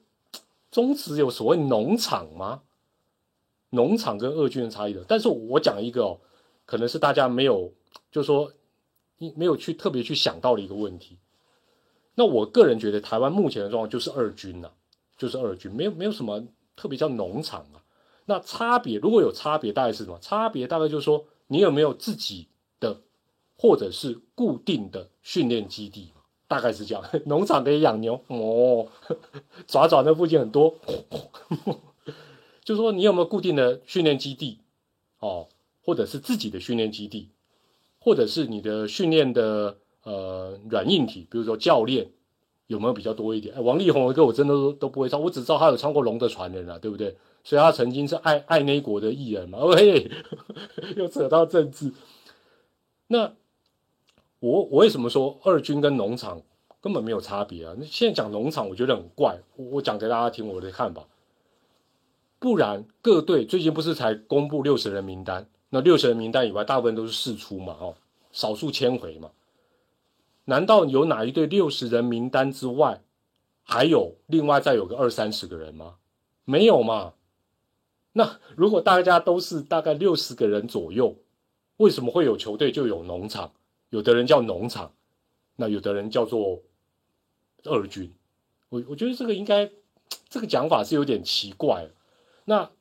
[0.72, 2.62] 中职有所谓农场吗？
[3.76, 6.18] 农场跟二军的差异的，但是我讲一个哦，
[6.66, 7.72] 可能是大家没有，
[8.12, 8.52] 就是说，
[9.36, 11.20] 没有去特别去想到的一个问题。
[12.16, 14.72] 那我个人觉得，台湾目前的状况就是二军呐，
[15.18, 16.44] 就是二军，没有没有什么
[16.76, 17.84] 特别叫农场啊。
[18.26, 20.18] 那差别如果有差别，大概是什么？
[20.20, 22.48] 差别大概就是说，你有没有自己。
[22.78, 23.00] 的，
[23.58, 26.12] 或者是固定的训练基地
[26.46, 27.02] 大概是这样。
[27.26, 28.86] 农场可以养牛哦，
[29.66, 30.76] 爪爪那附近很多，
[32.66, 34.60] 就是说你有没有固定的训练基地
[35.20, 35.48] 哦，
[35.86, 37.30] 或者是自己的训练基地，
[38.00, 42.10] 或者是你的训练的呃软硬体，比如说教练
[42.68, 43.64] 有没有比较多一点？
[43.64, 47.16] 王力宏的歌我真的都不会唱，我只知道他有唱过《龙的传人》啊，对不对？
[47.44, 49.60] 所以他曾经是爱爱那国的艺人嘛。
[49.64, 50.10] 喂，
[50.98, 51.94] 又扯到政治。
[53.06, 53.32] 那
[54.40, 56.42] 我我为什么说二军跟农场
[56.82, 57.76] 根本没有差别啊？
[57.78, 59.38] 那现在讲农场，我觉得很怪。
[59.56, 61.06] 我讲给大家听我的看法。
[62.40, 65.50] 不然各队最近不是才公布六十人名单？
[65.70, 67.96] 那六十人名单以外，大部分都是试出嘛，哦，
[68.32, 69.32] 少数签回嘛。
[70.46, 73.02] 难道有哪一队六十人名单之外，
[73.64, 75.96] 还有另外再有个二三十个人吗？
[76.46, 77.14] 没有嘛。
[78.14, 81.18] 那如果大家都是大概六十个人左右。
[81.78, 83.52] 为什么会有球队就有农场？
[83.90, 84.94] 有的人叫农场，
[85.58, 86.62] 那有的人叫做
[87.66, 88.14] 二军。
[88.70, 89.70] 我我觉得这个应该
[90.30, 91.90] 这个讲法是有点奇怪。
[92.46, 92.72] 那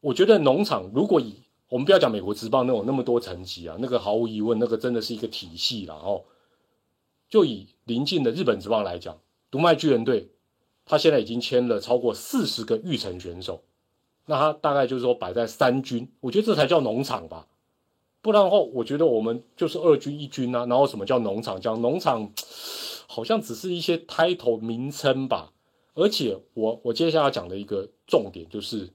[0.00, 1.34] 我觉得农场如果以
[1.68, 6.22] 我们不要讲美国职棒那种那么多层级啊，那个毫无疑问，那个真的是一个体系了哦。
[7.28, 9.18] 就以临近的日本职棒来讲，
[9.50, 10.28] 读卖巨人队，
[10.84, 13.62] 他现在已经签了超过四十个预成选手，
[14.26, 17.48] 那他大概就是说摆在三军，我觉得这才叫农场吧。
[18.22, 20.66] 不然的话，我觉得我们就是二军一军啊。
[20.66, 21.60] 然后什么叫农场？
[21.60, 22.32] 讲农场，
[23.08, 25.52] 好像只是一些 title 名称吧。
[25.94, 28.88] 而且我我接下来讲的一个重点就是，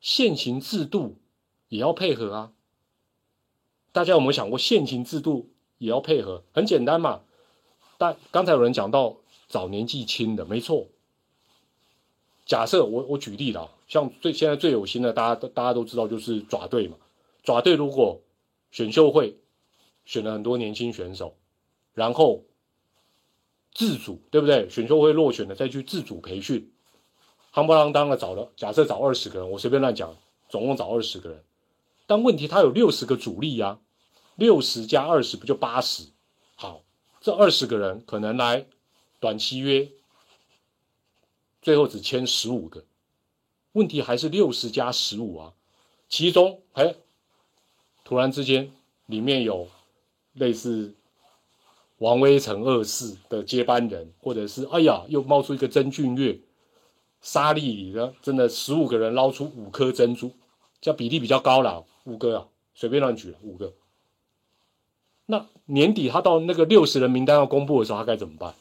[0.00, 1.16] 现行制度
[1.68, 2.52] 也要配合啊。
[3.92, 6.44] 大家有没有想过，现行制度也要配合？
[6.52, 7.22] 很简单嘛。
[7.96, 9.16] 但刚才有人讲到
[9.48, 10.86] 找年纪轻的，没错。
[12.46, 16.96] 假设我我举例了，像最现在最有心的，大家大家都知道就是爪队嘛。
[17.42, 18.20] 爪队如果
[18.70, 19.36] 选秀会
[20.04, 21.36] 选了很多年轻选手，
[21.92, 22.44] 然后
[23.72, 24.70] 自主对不对？
[24.70, 26.70] 选秀会落选了，再去自主培训，
[27.58, 30.16] 夯不啷当的找了，假设找二十个人，我随便乱讲，
[30.48, 31.42] 总共找二十个人，
[32.06, 33.80] 但问题他有六十个主力呀，
[34.36, 36.04] 六十加二十不就八十？
[36.54, 36.82] 好，
[37.20, 38.64] 这二十个人可能来
[39.18, 39.90] 短期约，
[41.60, 42.84] 最后只签十五个，
[43.72, 45.52] 问题还是六十加十五啊，
[46.08, 46.94] 其中哎。
[48.04, 48.72] 突然之间，
[49.04, 49.68] 里面有
[50.32, 50.94] 类似
[51.98, 56.38] 王威成二世的接班人，或者是哎呀，又冒出一个曾俊岳，
[57.20, 60.32] 沙粒里的真的十五个人捞出五颗珍珠，
[60.80, 63.72] 这比例比较高了，五个啊，随便乱举了五个。
[65.26, 68.54] 那年底他到那个六十人名单要公布的时候，他该怎么办？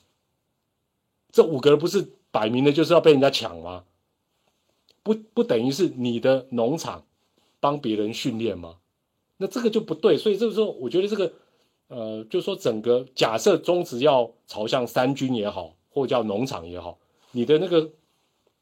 [1.31, 3.83] 这五个不是摆明的就是要被人家抢吗？
[5.03, 7.05] 不不等于是你的农场
[7.59, 8.77] 帮别人训练吗？
[9.37, 10.17] 那这个就不对。
[10.17, 11.31] 所以这个时候，我觉得这个
[11.87, 16.97] 呃，就是说整个假设宗旨要朝向三军也好，或叫农场也好，
[17.31, 17.89] 你的那个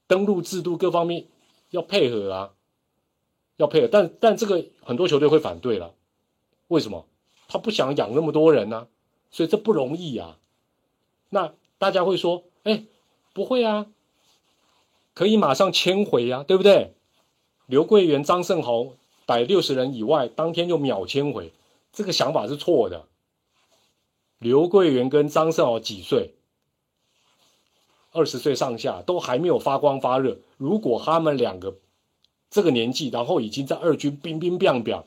[0.07, 1.27] 登录制度各方面
[1.69, 2.53] 要配合啊，
[3.57, 3.87] 要配合。
[3.91, 5.93] 但但这个很多球队会反对了，
[6.67, 7.07] 为什么？
[7.47, 8.87] 他不想养那么多人呢，
[9.29, 10.39] 所以这不容易啊。
[11.29, 12.85] 那大家会说，哎，
[13.33, 13.85] 不会啊，
[15.13, 16.95] 可以马上迁回啊，对不对？
[17.67, 18.93] 刘桂元、张胜豪
[19.25, 21.51] 摆六十人以外，当天就秒迁回，
[21.91, 23.07] 这个想法是错的。
[24.39, 26.35] 刘桂元跟张胜豪几岁？
[28.15, 30.39] 二十岁上下，都还没有发光发热。
[30.57, 31.75] 如果他们两个
[32.49, 35.03] 这个年纪，然后已经在二军冰冰冰冰，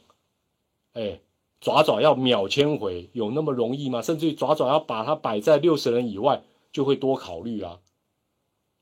[0.92, 1.18] 哎。
[1.60, 4.00] 爪爪要秒迁回，有那么容易吗？
[4.00, 7.80] 甚至于爪爪要把它摆在六十人以外，就会多考虑啊。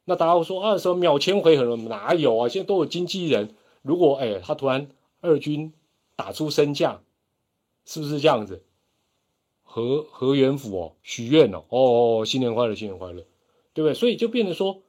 [0.05, 2.51] 那大家会说啊，什么秒迁回很哪有啊？
[2.51, 4.91] 现在都有经纪人，如果哎他突然
[5.23, 5.73] 二军
[6.17, 7.01] 打出身价，
[7.87, 8.62] 是不是这样子？
[9.62, 11.81] 何何元甫哦，许愿哦哦，
[12.21, 13.25] 哦，新年快乐，新年快乐，
[13.77, 13.95] 对不对？
[13.95, 14.81] 所以就变成说，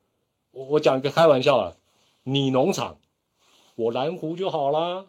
[0.52, 1.76] 我我讲一个开玩笑啊，
[2.24, 2.98] 你农场，
[3.76, 5.06] 我蓝湖就好啦。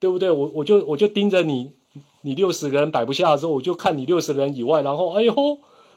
[0.00, 0.30] 对不对？
[0.30, 1.72] 我我就我就盯着你，
[2.20, 5.34] 你六十个人摆不下的时候，我就看你六十人以外，然后哎呦，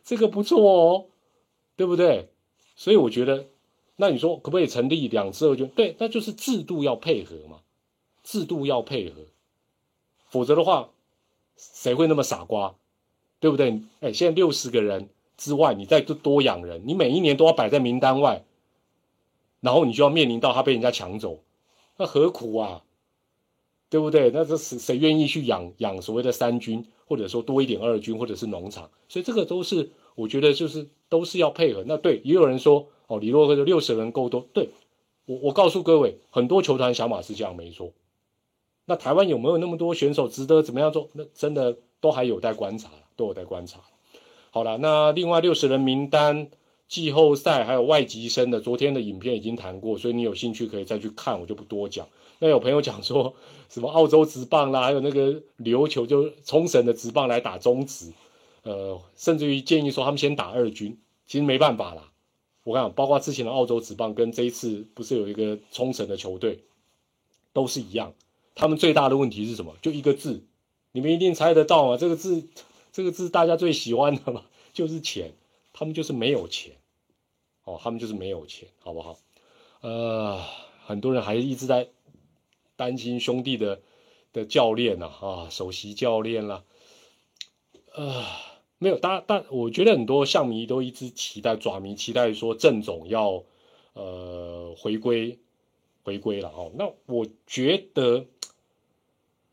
[0.04, 1.06] 这个不错哦，
[1.76, 2.30] 对不对？
[2.76, 3.46] 所以我觉得，
[3.98, 5.68] 那你说可不可以成立两支二军？
[5.68, 7.60] 对，那就是制度要配合嘛，
[8.24, 9.22] 制度要配合，
[10.30, 10.90] 否则的话，
[11.56, 12.74] 谁会那么傻瓜？
[13.40, 13.84] 对不对？
[14.00, 15.10] 哎，现在六十个人
[15.42, 18.44] 之外，你再多养人，你每一年都要摆在名单外，
[19.60, 21.40] 然后你就要面临到他被人家抢走，
[21.98, 22.84] 那何苦啊？
[23.90, 24.30] 对不对？
[24.30, 28.92] 那这谁谁愿意去养养所谓的三军，或者说多一点二军，或者是农场？
[29.10, 31.84] 所以这个都是我觉得就是都是要配合。
[31.88, 34.46] 那对，也有人说哦，李洛克的六十人够多。
[34.54, 34.70] 对
[35.26, 37.92] 我，我告诉各位，很多球团想法是这样，没错。
[38.86, 41.10] 那台湾有没有那么多选手值得怎么样做？
[41.14, 43.80] 那真的都还有待观察，都有待观察。
[44.54, 46.50] 好了，那另外六十人名单、
[46.88, 52.06] 季后赛还有外籍生的，昨天的影片已经谈过，所以你有兴趣可以再去看，我就不多讲。
[52.40, 53.34] 那有朋友讲说，
[53.70, 58.12] 什么澳洲直棒啦，还有那个琉球就冲绳的直棒来打中职，
[58.64, 62.12] 呃，甚至于建议说他们先打二军，其实没办法啦。
[62.64, 66.60] 我讲，包括之前的澳洲直棒跟这一次不是有一个冲绳的球队，
[67.54, 68.14] 都是一样。
[68.54, 69.74] 他们最大的问题是什么？
[69.82, 70.44] 就一个字，
[70.92, 71.96] 你们一定猜得到吗？
[71.96, 72.44] 这个字，
[72.92, 75.34] 这个字大家最喜欢的嘛，就是钱。
[75.74, 76.76] 他们就是没有钱，
[77.64, 79.18] 哦，他们就是没有钱，好不好？
[79.82, 80.44] 呃，
[80.86, 81.90] 很多人还一直在。
[82.78, 83.80] 担心兄弟的
[84.34, 86.64] 的教练呐啊，首席教练啦，
[87.94, 88.26] 啊，
[88.80, 93.44] 没有，但但我觉得很多象迷都一直期待爪迷期待说郑总要
[93.94, 95.38] 呃回归
[96.02, 96.72] 回归了哦。
[96.74, 98.26] 那我觉得，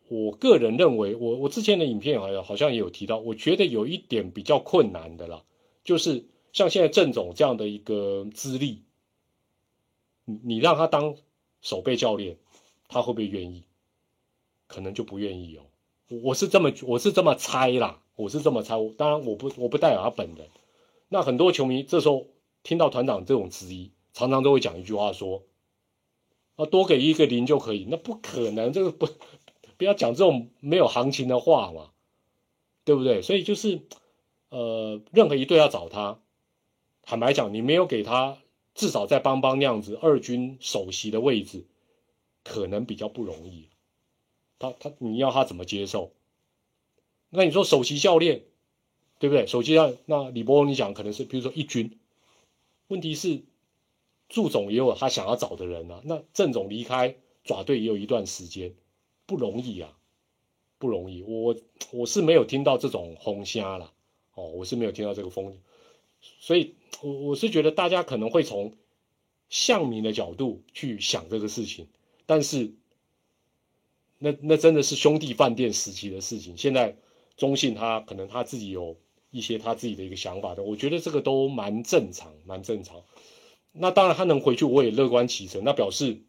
[0.09, 5.43] 我个人认为，我我之前的影片好像好像也有提到，我觉得有一点比较困难的啦，
[5.85, 8.83] 就是像现在郑总这样的一个资历，
[10.25, 11.17] 你你让他当
[11.61, 12.37] 守备教练。
[12.91, 13.65] 他会不会愿意？
[14.67, 15.67] 可能就不愿意哦。
[16.23, 18.77] 我是这么我是这么猜啦，我是这么猜。
[18.97, 20.49] 当然我不我不代表他本人。
[21.11, 22.29] 那很多球迷这时候
[22.63, 25.43] 听到团长这种质疑，常常都会讲一句话说
[26.57, 29.07] ：“啊，多给一个零就可以。”那不可能，这个不
[29.79, 31.91] 不要讲这种没有行情的话嘛，
[32.85, 33.23] 对不对？
[33.23, 33.81] 所以就是
[34.51, 36.21] 呃，任何一队要找他，
[37.01, 38.37] 坦白讲，你没有给他
[38.75, 41.65] 至少在邦邦那样子二军首席的位置。
[42.45, 43.69] 可能比较不容易，
[44.59, 46.13] 他他你要他怎么接受？
[47.29, 48.45] 那你说首席教练，
[49.19, 49.47] 对不对？
[49.47, 51.99] 首席教那李波你讲可能是比如说一军，
[52.87, 53.43] 问题是
[54.31, 56.01] 祝总也有他想要找的人啊。
[56.05, 58.75] 那郑总离开爪队也有一段时间，
[59.29, 59.93] 不容易啊，
[60.79, 61.23] 不容易。
[61.23, 61.55] 我
[61.93, 63.93] 我是没有听到这种轰虾了
[64.33, 65.59] 哦，我是没有听到这个风，
[66.41, 68.73] 所以我我是觉得大家可能会从
[69.51, 71.89] 向民的角度去想这个事情。
[72.25, 72.73] 但是，
[74.19, 76.57] 那那真的是兄弟饭店时期的事情。
[76.57, 76.97] 现在
[77.37, 78.97] 中信他可能他自己有
[79.31, 83.05] 一些他自己的一个想法的，我觉得这个都蛮正常，蛮正常。
[83.73, 85.63] 那当然他能回去，我也乐观其成。
[85.65, 86.23] 那表示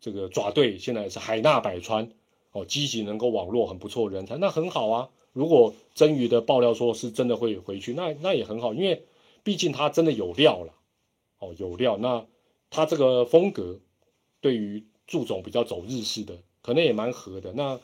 [0.00, 2.10] 这个爪队现在是海纳百川
[2.52, 5.08] 哦，积极能够网络很不错人才，那很好啊。
[5.32, 9.04] 如果真鱼的爆料说是真的会回去，那那也很好，因为
[9.44, 10.72] 毕竟他真的有料了。
[11.38, 11.96] 哦，有料。
[11.96, 12.26] 那
[12.70, 13.78] 他这个风格
[14.40, 17.52] 对于祝总比较走日式的，可能也蛮合的。
[17.52, 17.78] 那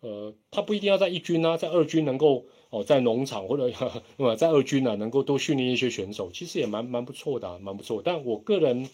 [0.00, 3.70] 呃，他不一定要在一军啊，在二军能够哦，在农场或者
[4.36, 8.02] 在二军呢，能够多训练一些选手，其实也蛮蛮不错的，蛮不错。
[8.04, 8.88] 但我个人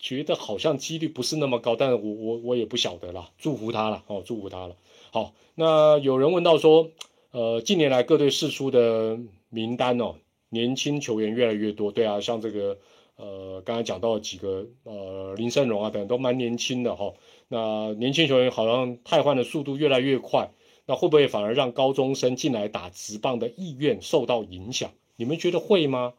[0.00, 4.74] 觉得好像几率不是那么高，但是我我我也不晓得啦，祝福他了哦，祝福他了。
[5.12, 6.90] 好，那有人问到说，
[7.30, 9.18] 呃，近年来各队试出的
[9.50, 10.16] 名单哦。
[10.52, 12.76] 年轻球员越来越多，对啊，像这个，
[13.14, 17.14] 呃，刚才讲到几个，呃，林胜荣啊等都蛮年轻的哈。
[17.46, 20.50] 那年轻球员好像汰换的速度越来越快，
[20.86, 24.90] 那会不会反而让高中生进来打直棒的意愿受到影响？
[25.14, 26.14] 你们觉得会吗？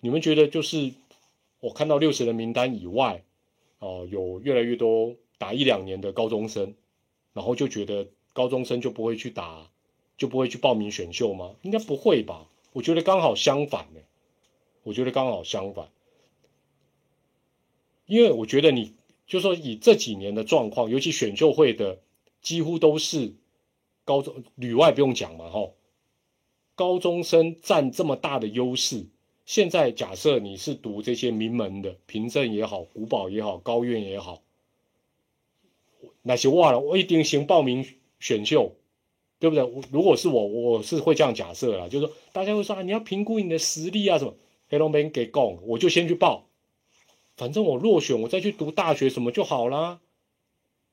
[0.00, 0.92] 你们觉得就是
[1.60, 3.24] 我看到六十人名单以外，
[3.80, 6.74] 哦，有越来越多打一两年的高中生，
[7.32, 9.70] 然后就觉得高中生就不会去打，
[10.16, 11.56] 就不会去报名选秀吗？
[11.62, 12.48] 应该不会吧？
[12.72, 14.00] 我觉得刚好相反呢，
[14.84, 15.88] 我觉得刚好相反，
[18.06, 18.94] 因为我觉得你
[19.26, 21.98] 就说以这几年的状况，尤其选秀会的
[22.40, 23.34] 几乎都是
[24.04, 25.70] 高中旅外不用讲嘛，哈，
[26.76, 29.06] 高中生占这么大的优势。
[29.48, 34.42] 现在假设你是读这些名门的，平镇也好，古堡也好，高院也好，
[36.20, 37.86] 那些忘了，我一定先报名
[38.20, 38.74] 选秀。
[39.40, 39.64] 对不对？
[39.90, 44.34] 如果是我，我是会这样假设啦，就是说大家会说啊，你要评估你的实力啊什么，
[44.68, 46.48] 黑龙边给供，我就先去报，
[47.36, 50.00] 反正我落选，我再去读大学什么就好啦，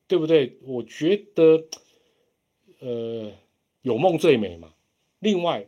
[0.07, 0.59] 对不对？
[0.61, 1.65] 我觉得，
[2.79, 3.31] 呃，
[3.81, 4.71] 有梦最美嘛。
[5.17, 5.65] 另外，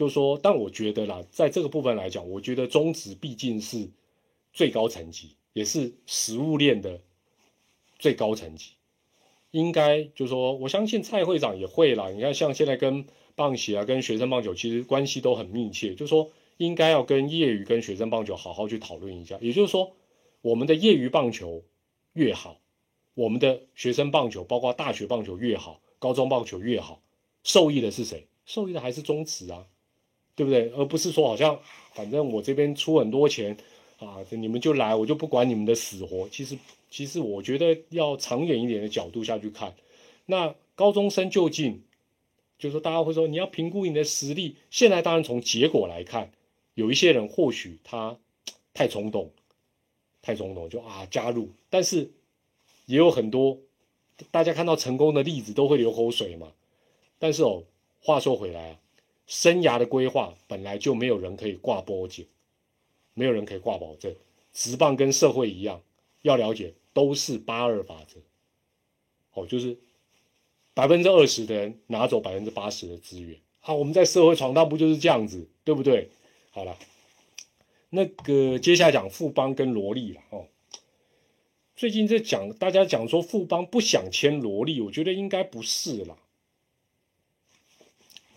[0.00, 3.86] 就说，但我觉得啦，在这个部分来讲，我觉得中职毕竟是
[4.50, 7.02] 最高层级，也是食物链的
[7.98, 8.70] 最高层级。
[9.50, 12.08] 应该就说，我相信蔡会长也会啦。
[12.08, 15.94] 你看，像现在跟棒协啊、跟学生棒球，其实关系都很密切。
[15.94, 19.36] 就说，应该要跟业余、跟学生棒球好好去讨论一下。
[19.42, 19.92] 也就是说，
[20.40, 21.62] 我们的业余棒球
[22.14, 22.58] 越好，
[23.12, 27.02] 我们的学生棒球，包括大学棒球越好，高中棒球越好，
[27.42, 28.26] 受益的是谁？
[28.46, 29.66] 受益的还是中职啊，
[30.40, 30.72] 对不对？
[30.74, 31.60] 而不是说好像
[31.92, 33.54] 反正我这边出很多钱
[33.98, 36.26] 啊，你们就来，我就不管你们的死活。
[36.30, 36.56] 其实。
[36.92, 39.76] 其实我觉得要长远一点的角度下去看，
[40.26, 41.84] 那高中生就近，
[42.58, 44.56] 就是说大家会说你要评估你的实力。
[44.72, 46.32] 现在当然从结果来看，
[46.74, 48.18] 有一些人或许他
[48.74, 49.30] 太冲动，
[50.20, 52.10] 太冲动就啊加入，但是
[52.86, 53.58] 也有很多
[54.32, 56.48] 大家看到成功的例子都会流口水嘛。
[57.20, 57.62] 但是哦，
[58.02, 58.78] 话说回来啊，
[59.30, 62.26] 生涯的规划本来就没有人可以挂波奖，
[63.14, 64.12] 没有人可以挂保证。
[64.52, 65.80] 职棒跟社会一样，
[66.22, 66.74] 要了解。
[66.92, 68.18] 都是八二法则，
[69.32, 69.78] 哦，就是
[70.74, 73.38] 百分之二十的人拿走百分之八十的资源。
[73.60, 76.10] 好，我们在社会闯荡不就是这样子，对不对？
[76.50, 76.76] 好了，
[77.90, 80.46] 那个接下来讲富邦跟萝莉了哦。
[81.76, 86.16] 最近在讲，大家讲说富邦不想签萝莉，我觉得应该不是啦。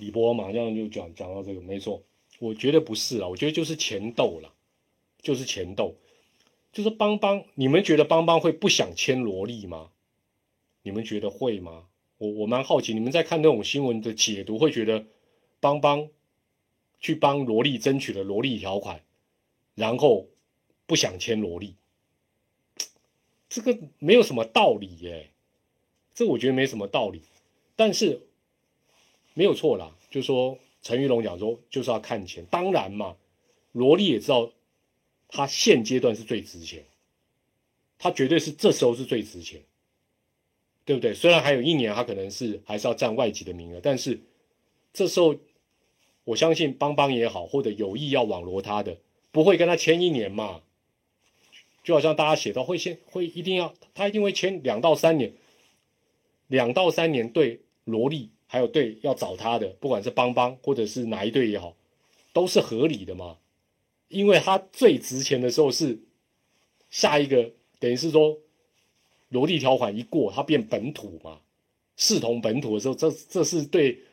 [0.03, 2.03] 李波马上就讲讲到这个，没错，
[2.39, 4.53] 我觉得不是啊，我觉得就是钱斗了，
[5.21, 5.95] 就是钱斗。
[6.73, 9.91] 就是邦邦，你们觉得邦邦会不想签萝莉吗？
[10.81, 11.85] 你们觉得会吗？
[12.17, 15.05] 我我蛮好奇，你们在看那种新闻的解读，会觉得
[15.61, 16.09] 邦邦
[16.99, 19.01] 去帮萝莉争取了萝莉条款，
[19.75, 20.27] 然后
[20.85, 21.75] 不想签萝莉，
[23.47, 25.29] 这个没有什么道理耶。
[26.13, 27.21] 这我觉得没什么道理，
[27.75, 28.19] 但是
[29.33, 29.95] 没有错啦。
[30.09, 33.15] 就说陈玉龙讲说就是要看钱，当然嘛，
[33.71, 34.51] 罗莉也知道。
[35.35, 36.85] 他现阶段是最值钱，
[37.97, 39.59] 他绝对是这时候是最值钱，
[40.85, 41.11] 对不对？
[41.11, 44.19] 虽然还有一年，他可能是还是要占外籍的名额，但是
[44.93, 45.35] 这时候
[46.23, 48.95] 我相信邦邦也好，或者有意要网罗他的，
[49.31, 50.61] 不会跟他签一年嘛？
[51.83, 55.33] 就好像大家写到会先会一定要他一定会签两到三年，
[56.45, 61.75] 两到三年对罗莉还有队要找他的，不管是邦邦或者是哪一队也好，
[62.33, 63.39] 都是合理的嘛？
[64.09, 65.97] 因为他最值钱的时候是
[66.91, 67.49] 下一个，
[67.79, 68.37] 等于是说
[69.29, 71.41] 罗莉条款一过，他变本土嘛，
[71.97, 74.03] 视同本土的时候，这这是对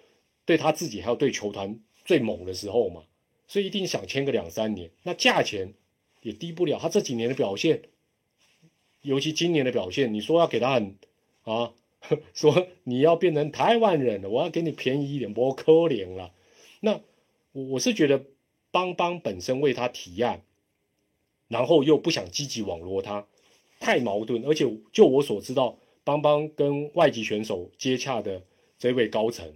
[0.47, 3.03] 对他自己还有对球团最猛的时候嘛，
[3.47, 5.74] 所以一定想签个两三年，那价钱
[6.22, 6.78] 也低不了。
[6.78, 7.82] 他这几年的表现，
[9.03, 10.97] 尤其今年的表现，你说要给他很
[11.43, 11.74] 啊，
[12.34, 16.32] 说你要变成台湾人了，我要给你便宜一点，不可怜了。
[16.80, 17.01] 那
[17.53, 18.24] 我我是觉得。
[18.72, 20.42] 邦邦本身为他提案，
[21.48, 23.26] 然后又不想积极网络他，
[23.80, 24.44] 太矛盾。
[24.46, 28.40] 而且就我所知道，邦邦跟外籍选手接洽的
[28.78, 29.53] 这位高层，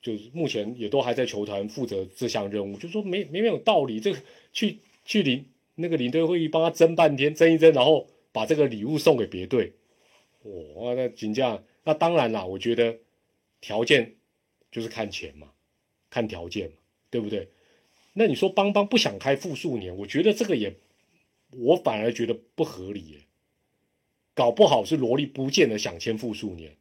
[0.00, 4.00] 就是目前也都还在球团负责这项任务，就说没没没有道理。
[4.00, 4.18] 这个
[4.52, 5.46] 去去领
[5.76, 9.72] 那个领队会议帮他争半天，争一争，然后把这个礼物送给别队。
[10.42, 12.98] 哇，那金价，那当然啦，我觉得
[13.60, 14.14] 条件
[14.70, 15.52] 就是看钱嘛，
[16.10, 16.76] 看条件嘛，
[17.10, 17.48] 对不对？
[18.12, 20.74] 那你说邦邦不想开复数年，我觉得这个也，
[21.50, 23.18] 我反而觉得不合理耶。
[24.34, 26.76] 搞不好是萝莉不见得想签复数年，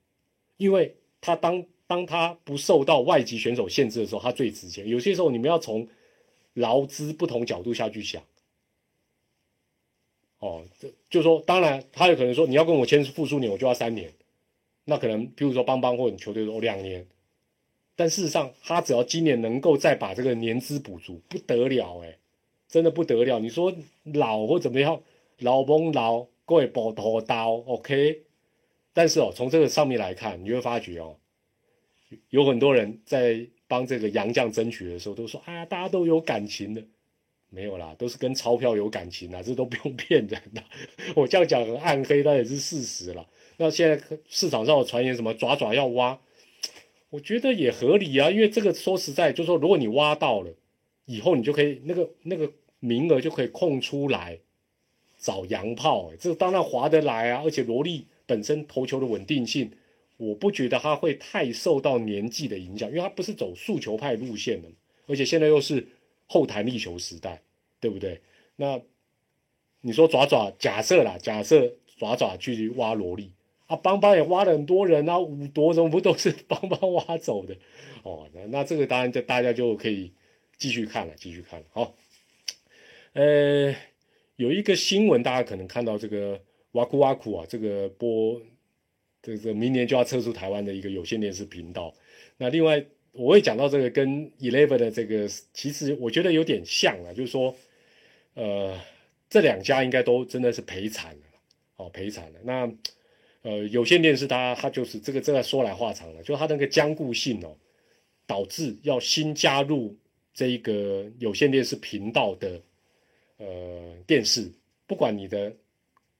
[0.57, 4.88] 因为他当当他不受到外籍选手限制的时候，他最值钱。
[4.88, 5.88] 有些时候你们要从
[6.53, 8.24] 劳资不同角度下去想。
[10.42, 14.12] 哦，这就说，当然他有可能说你要跟我签复数年，我就要三年。
[14.86, 17.06] 那可能，比如说邦邦或者球队说两年。
[17.96, 22.18] 但事实上，他只要今年能够再把这个年资补足，不得了哎，
[22.68, 23.38] 真的不得了。
[23.39, 23.72] 你说
[24.04, 25.00] 老或怎么样，
[25.38, 28.24] 老崩老，各位补头刀，OK。
[28.94, 31.18] 但是哦，从这个上面来看，你会发觉哦，
[32.30, 36.84] 有很多人在帮这个杨将争取的时候，都说啊，大家都有感情的，
[37.54, 40.64] 没有啦，都是跟钞票有感情啊， 这都不用骗人的。
[41.16, 43.28] 我这样讲很暗黑，但也是事实了。
[43.58, 46.20] 那现在市场上有传言什么爪爪要挖？
[47.10, 50.54] 我觉得也合理啊，因为这个说实在，就是说，如果你挖到了，
[51.06, 52.49] 以后你就可以那个那个
[52.80, 54.39] 名额就可以空出来
[55.20, 57.41] 找洋炮，这当然划得来啊。
[57.43, 59.70] 而且罗莉本身投球的稳定性，
[60.16, 64.70] 我不觉得他会太受到年纪的影响，因为他不是走速球派路线的，
[65.08, 65.86] 而且现在又是
[66.32, 67.42] 后弹力球时代，
[67.82, 68.22] 对不对？
[68.56, 68.82] 那
[69.82, 73.34] 你说爪爪，假设啦，假设爪爪去挖萝莉。
[73.68, 77.56] 啊，邦邦也挖了很多人啊，五夺么不都是邦邦挖走的？
[78.04, 80.12] 哦，那那这个当然就大家就可以
[80.58, 81.66] 继续看了，继续看了。
[81.72, 81.96] 好，
[83.14, 83.74] 呃，
[84.36, 86.42] 有一个新闻，大家可能看到这个
[86.74, 88.42] 挖苦挖苦啊，这个播
[89.22, 91.94] 这个明年就要撤出台湾的一个有线电视频道。
[92.38, 97.55] 那另外我会讲到这个跟 Eleven 的这个，其实我觉得有点像啊，就是说，
[98.36, 98.80] 呃，
[99.30, 101.24] 这两家应该都真的是赔惨了，
[101.76, 102.39] 哦，赔惨了。
[102.43, 102.72] 那
[103.41, 107.57] 呃，有线电视它它就是这个，这个说来话长了，就它那个僵固性哦，
[108.26, 109.97] 导致要新加入
[110.34, 112.62] 这一个有线电视频道的
[113.38, 114.49] 呃电视，
[114.88, 115.53] 不管你的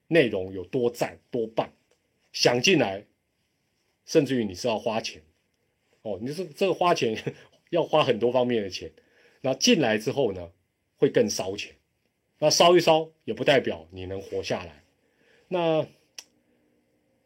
[0.08, 1.72] 内容有多赞多棒，
[2.34, 3.06] 想进来，
[4.06, 5.22] 甚至于你是要花钱
[6.04, 7.18] 哦，你是这个花钱
[7.72, 8.92] 要花很多方面的钱，
[9.42, 10.50] 那进来之后呢，
[10.98, 11.74] 会更烧钱，
[12.40, 14.84] 那烧一烧也不代表你能活下来，
[15.48, 15.88] 那。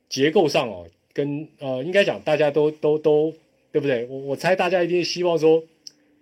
[0.07, 3.33] 结构上哦，跟呃，应该讲大家都都都
[3.71, 4.05] 对不对？
[4.05, 5.61] 我我猜大家一定希望说，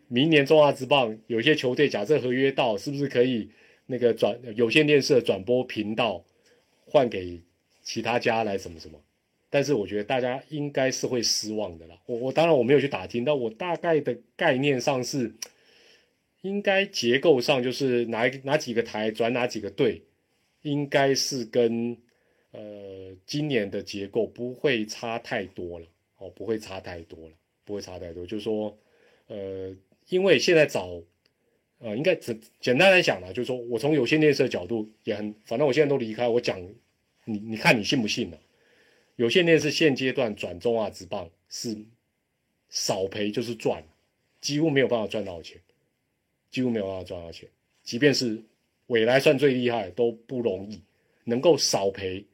[0.08, 3.52] 明年中华职棒有些球队假设合约到，是不是可以
[3.86, 6.24] 那个转有线电视的转播频道
[6.86, 7.42] 换给
[7.84, 8.98] 其他家来什么什么？
[9.54, 11.96] 但是我觉得大家应该是会失望的啦。
[12.08, 15.32] 我我当然我没有去打听，但我大概的概念上是，
[16.42, 20.02] 应该结构上就是哪哪几个台转哪几个队，
[20.64, 21.96] 应该是跟。
[22.56, 22.62] 呃，
[23.26, 25.88] 今年的结构不会差太多了，
[26.20, 27.34] 哦，不会差太多了，
[27.66, 28.24] 不会差太多。
[28.28, 28.78] 就是说，
[29.26, 29.76] 呃，
[30.10, 31.02] 因为现在找，
[31.80, 36.62] 呃，应该简简单来讲呢，就是说我从有线电视的角度也很，反正我现在都离开，我讲，
[37.26, 38.38] 你你看你信不信呢？
[39.16, 41.78] 有线电视现阶段转中啊，直棒是
[42.70, 43.84] 少赔就是赚，
[44.42, 45.60] 几乎没有办法赚到钱，
[46.52, 47.50] 几乎没有办法赚到钱，
[47.84, 48.44] 即便是
[48.88, 50.82] 未来算最厉害都不容易，
[51.24, 52.26] 能够少赔。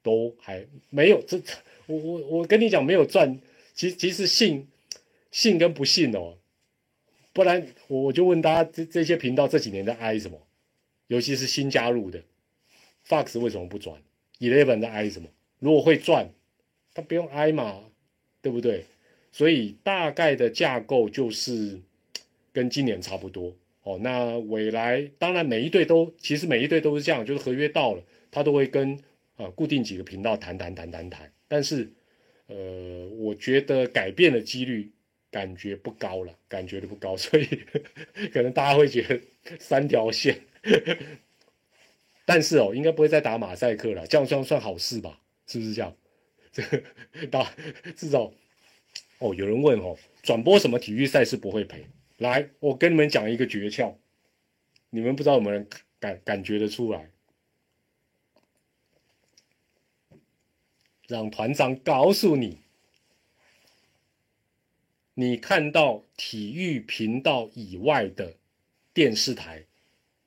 [0.00, 1.38] 都还没有这，
[1.86, 3.38] 我我我跟你讲没有赚，
[3.74, 4.66] 其其实信
[5.32, 6.38] 信跟不信哦，
[7.34, 10.40] 不然我就问大家这这些频道这几年在挨什么，
[11.08, 12.22] 尤其是新加入的
[13.06, 14.00] ，Fox 为什么不转
[14.38, 15.28] ？Eleven 在挨什么？
[15.58, 16.30] 如果会赚，
[16.94, 17.84] 他不用挨嘛，
[18.42, 18.84] 对不对？
[19.32, 21.80] 所以大概的架构就是
[22.52, 23.98] 跟今年差不多哦。
[24.02, 28.98] 那未来当然每一队都其实每一队都是这样，就是合约到了，他都会跟。
[29.38, 31.88] 啊，固定几个频道谈谈谈谈谈，但是，
[32.48, 34.90] 呃，我觉得改变的几率
[35.30, 37.46] 感觉不高了，感觉的不高， 所以
[38.34, 39.20] 可能大家会觉得
[39.60, 40.40] 三条线，
[42.26, 45.20] 但是哦，应该不会再打马赛克了，这样算算好事吧？
[45.48, 45.96] 是不是这样？
[46.52, 46.82] 这个
[47.30, 47.52] 打
[47.96, 48.32] 至少
[49.18, 51.86] 哦，有人问哦，转播什么体育赛事不会赔？
[52.18, 53.94] 来，我跟你们讲一个诀窍，
[54.90, 55.68] 你们不知道有没有人
[55.98, 57.10] 感感觉得出来？
[61.06, 62.58] 让团长告诉你，
[65.14, 68.34] 你看到体育频道以外的
[68.92, 69.64] 电视台，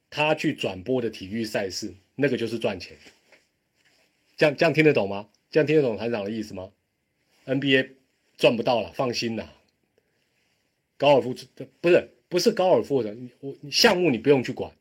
[0.09, 2.97] 他去转播的体育赛事，那个就是赚钱。
[4.41, 5.29] 这样这样听得懂吗？
[5.51, 6.71] 这样听得懂团长的意思吗
[7.45, 7.91] ？NBA
[8.37, 9.53] 赚不到了，放心啦。
[10.97, 11.35] 高尔夫
[11.79, 14.75] 不是不是高尔夫的，我项目你不用去管，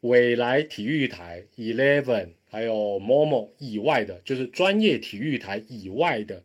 [0.00, 6.42] 未来体育台、Eleven 还有 Momo 以外的，就是专业体育台以外的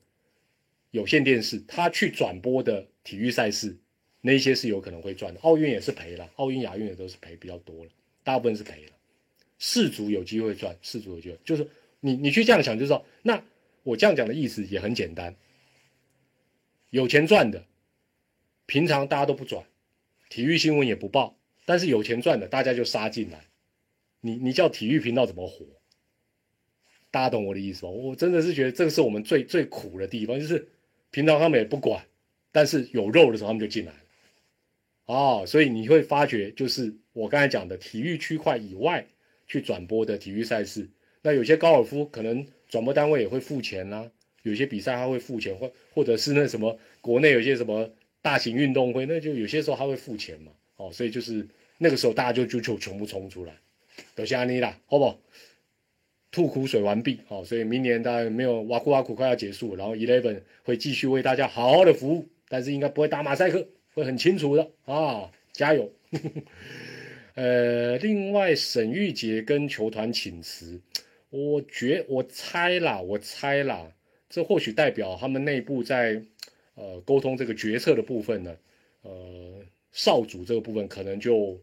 [0.91, 3.77] 有线电视，它去转播的体育赛事，
[4.19, 5.39] 那些是有可能会赚的。
[5.39, 7.91] 奥运也是赔了，奥运、亚运也都是赔比较多了，
[8.21, 8.91] 大部分是赔了。
[9.57, 11.65] 世足有机会赚，世足有机会，就是
[11.99, 13.05] 你你去这样想就知道。
[13.23, 13.43] 那
[13.83, 15.35] 我这样讲的意思也很简单，
[16.89, 17.65] 有钱赚的，
[18.65, 19.65] 平常大家都不转，
[20.29, 21.37] 体育新闻也不报。
[21.65, 23.45] 但是有钱赚的，大家就杀进来。
[24.21, 25.65] 你你叫体育频道怎么活？
[27.09, 27.91] 大家懂我的意思吗？
[27.91, 30.67] 我真的是觉得这个是我们最最苦的地方，就是
[31.11, 32.05] 平常他们也不管，
[32.51, 33.99] 但是有肉的时候他们就进来了。
[35.05, 39.07] 哦，所以你会发觉，就是我刚才讲的体育区块以外
[39.47, 40.89] 去转播的体育赛事，
[41.25, 44.07] 那有些高尔夫可能转播单位也会付钱啦，
[44.43, 47.89] 有些比赛他会付钱，或或者是那什么国内有些什么
[48.21, 50.51] 大型运动会，那就有些时候他会付钱嘛。
[50.77, 51.47] 哦，所以就是
[51.79, 53.53] 那个时候，大家就就就全部冲出来，
[54.13, 55.19] 都是安妮啦，好不好？
[56.29, 65.91] 吐苦水完毕，哦，所以明年大概没有挖苦挖苦快要结束，然后 Eleven 会继续为大家好好的服务，但是应该不会打马赛克，会很清楚的啊，加油！
[67.35, 70.79] 呃，另外沈玉杰跟球团请辞，
[71.29, 73.91] 我觉我猜啦，我猜啦，
[74.29, 76.21] 这或许代表他们内部在
[76.75, 78.57] 呃沟通这个决策的部分呢，
[79.01, 79.65] 呃。
[79.97, 81.57] 少主这个部分可能就，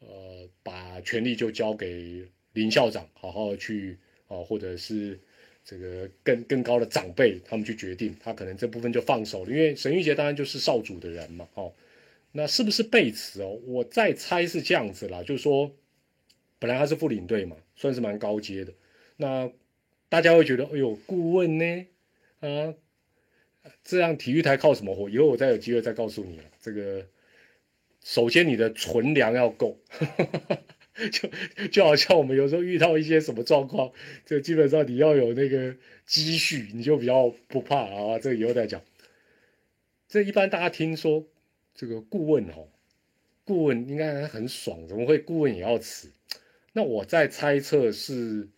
[0.00, 3.96] 呃，把权力就交给林校长，好好去
[4.28, 5.18] 啊，或者是
[5.64, 9.50] 这个更更高的长辈他们去决定，他可能这部分就放手了。
[9.50, 11.72] 因为沈玉杰当然就是少主的人嘛，哦，
[12.32, 13.58] 那是不是背词哦？
[13.64, 15.74] 我再猜是这样子啦，就是说，
[16.58, 18.74] 本来他是副领队嘛，算是蛮高阶的，
[19.20, 19.52] 那
[20.08, 21.86] 大家会觉得，哎呦，顾问呢？
[22.40, 22.74] 啊，
[23.84, 25.10] 这样体育台靠什么活？
[25.10, 27.06] 以后我再有机会再告诉你了，这个。
[28.02, 29.78] 首先，你的存粮要够，
[31.12, 33.92] 就就好像我们有时候遇到一些什么状况，
[34.24, 38.18] 就基本上你要有那个积蓄，你就比较不怕啊。
[38.18, 38.80] 这个以后再讲。
[40.08, 41.26] 这一般大家听说
[41.74, 42.68] 这个顾问哦，
[43.44, 46.10] 顾问应该很爽，怎么会顾问也要辞？
[46.72, 48.48] 那我在猜测是，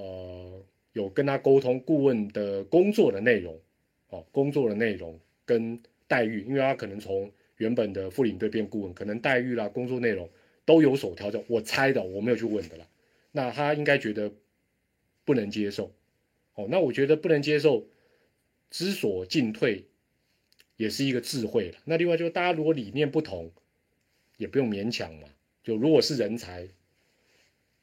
[0.00, 3.60] 呃，有跟他沟通顾问的工作的内容，
[4.08, 7.30] 哦，工作的内容跟待遇，因为他可能从。
[7.60, 10.26] 原本的副领队变顾问，可能待遇啦、工作内容
[10.64, 11.44] 都有所调整。
[11.46, 12.88] 我猜的，我没有去问的啦。
[13.32, 14.32] 那他应该觉得
[15.26, 15.92] 不能接受，
[16.54, 17.86] 哦，那我觉得不能接受，
[18.70, 19.84] 知所进退
[20.76, 21.76] 也是一个智慧了。
[21.84, 23.52] 那另外就是大家如果理念不同，
[24.38, 25.28] 也不用勉强嘛。
[25.62, 26.66] 就如果是人才，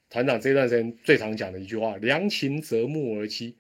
[0.10, 3.54] 团长这段时间最常讲的一句话：良禽择木而栖，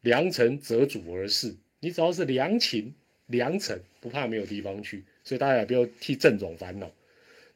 [0.00, 1.56] 良臣择主而事。
[1.80, 2.94] 你只要是良禽
[3.26, 5.04] 良臣，不怕没有地方去。
[5.24, 6.90] 所以大家也不要替郑总烦恼。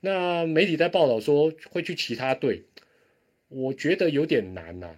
[0.01, 2.62] 那媒体在报道说会去其他队，
[3.49, 4.97] 我觉得有点难呐。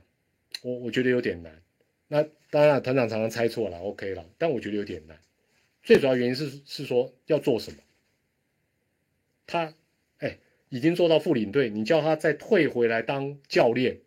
[0.63, 1.63] 我我觉得有点难。
[2.09, 4.29] 那当然团长常常猜错了，OK 了。
[4.39, 5.19] 但我觉得有点难。
[5.83, 7.79] 最主要原因是是说要做什么？
[9.47, 9.75] 他，
[10.75, 14.01] 已经做到副领队，你叫他再退回来当教练，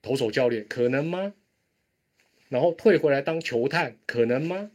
[0.00, 1.34] 投手教练可能吗？
[2.48, 4.70] 然后退回来当球探可能吗？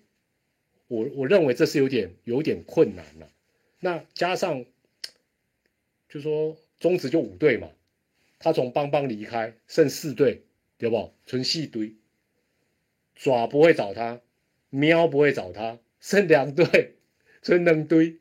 [0.89, 3.31] 我我认为这是有点有点困难了，
[3.79, 4.65] 那加上，
[6.09, 7.69] 就说中职就五队嘛，
[8.37, 10.41] 他从邦邦离开，剩四队，
[10.77, 11.13] 对不？
[11.25, 11.95] 纯细堆，
[13.15, 14.19] 爪不会找他，
[14.69, 16.95] 喵不会找他，剩两队，
[17.41, 18.17] 纯能堆，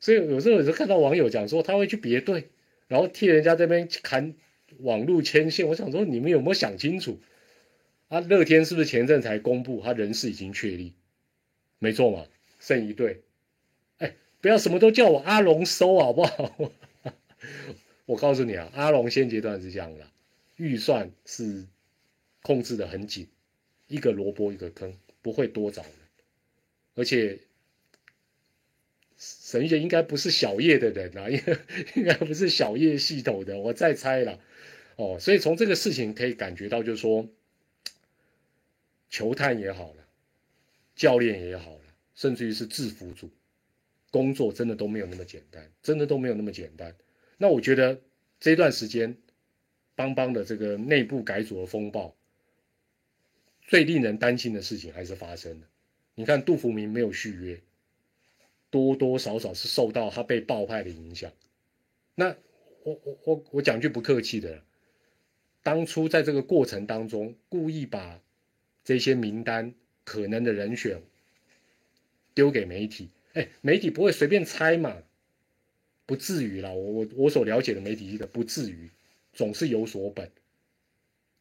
[0.00, 2.48] 所以有时候有时候看到网友讲说他会去别队，
[2.86, 4.34] 然后替人家这边砍
[4.78, 7.20] 网路牵线，我想说你们有没有想清楚？
[8.08, 10.94] 啊，乐天是不是前阵才公布他人事已经确立？
[11.78, 12.26] 没错嘛，
[12.58, 13.22] 剩一队，
[13.98, 16.72] 哎，不要什么都叫我阿龙收好不好？
[18.06, 20.06] 我告诉你啊，阿龙现阶段是这样的，
[20.56, 21.66] 预算是
[22.40, 23.28] 控制的很紧，
[23.88, 25.92] 一个萝卜一个坑，不会多找人，
[26.94, 27.38] 而且
[29.18, 31.58] 沈玉杰应该不是小叶的人啊，应 该
[31.96, 34.40] 应该不是小叶系统的，我再猜了，
[34.96, 37.28] 哦，所以从这个事情可以感觉到，就是说，
[39.10, 40.04] 球探也好了。
[40.94, 41.84] 教练也好了，
[42.16, 43.30] 甚至于是制服组，
[44.10, 46.92] 工作真的都没有那么简单，真的都没有那么简单。
[47.36, 48.00] 那我觉得
[48.40, 49.16] 这段时间，
[49.94, 52.16] 邦邦的这个内部改组的风暴，
[53.62, 55.68] 最令人担心的事情还是发生了。
[56.16, 57.60] 你看杜福明没有续约，
[58.70, 61.32] 多多少少是受到他被爆派的影响。
[62.14, 62.36] 那
[62.84, 64.62] 我我我我讲句不客气的，
[65.62, 68.20] 当初在这个过程当中，故意把
[68.84, 69.74] 这些名单。
[70.04, 71.02] 可能的人选
[72.32, 75.02] 丢给媒体，哎，媒体不会随便猜嘛？
[76.06, 78.88] 不至于啦，我我我所了解的媒体的不至于，
[79.34, 80.30] 总是有所本。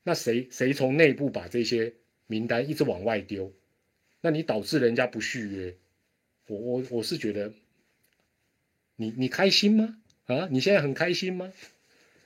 [0.03, 1.93] 那谁谁从内部把这些
[2.25, 3.53] 名单一直往外丢，
[4.19, 5.73] 那你导致人家不续约，
[6.48, 7.54] 我我我是觉得，
[8.95, 9.98] 你你开心吗？
[10.26, 11.52] 啊，你现在很开心吗？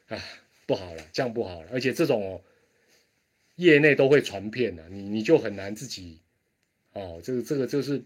[0.08, 0.24] 啊，
[0.66, 2.42] 不好了，这样不好了，而且这种哦，
[3.56, 6.20] 业内都会传遍的，你你就很难自己，
[6.94, 8.04] 哦，这个这个就是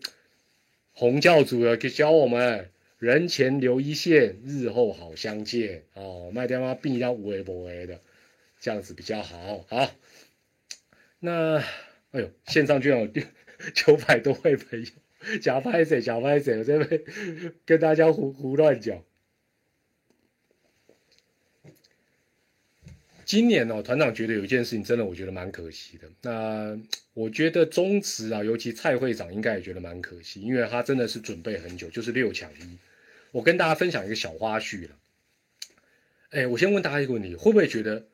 [0.93, 8.01] 洪教主要给教我们，人前留一线，日后好相见哦，卖掉妈必要无为不为的。
[8.61, 9.91] 这样子比较好，好。
[11.20, 11.57] 那，
[12.11, 13.07] 哎呦，线上居然有
[13.76, 14.91] 九百多位朋友，
[15.41, 16.01] 假拍谁？
[16.01, 16.57] 假拍谁？
[16.59, 19.03] 我这边跟大家胡胡乱讲。
[23.26, 26.07] 今年哦，团长觉得有一件事情真的，我觉得蛮可惜的。
[26.21, 26.80] 那
[27.13, 32.78] 我觉得中职啊，尤其蔡会长应该也觉得蛮可惜，因为他真的是准备很久，就是六抢一。
[33.32, 34.95] 我跟大家分享一个小花絮了。
[36.30, 38.05] 哎，我先问大家一个问题，会不会觉得？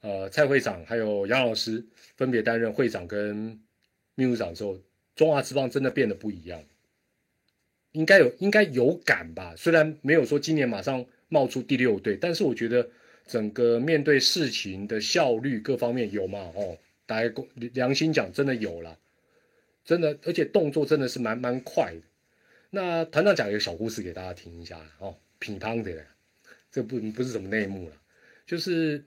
[0.00, 1.84] 呃，蔡会长还有杨老师
[2.16, 3.60] 分别担任会长跟
[4.14, 4.78] 秘书长之后，
[5.18, 6.62] 中华之棒真的变得不一样，
[7.90, 9.52] 应该有应该有感吧？
[9.56, 12.88] 虽然没有说今年马上冒出第六队，但是我觉得
[13.26, 16.38] 整个面对事情的效率各方面有嘛？
[16.54, 17.34] 哦，大家
[17.72, 18.96] 良心讲，真的有了，
[19.84, 22.02] 真的，而且动作真的是蛮蛮快的。
[22.70, 26.06] 那团长讲一个小故事给大家听一下哦，乒乓的，
[26.70, 27.96] 这不不是什么内幕了，
[28.46, 29.04] 就是。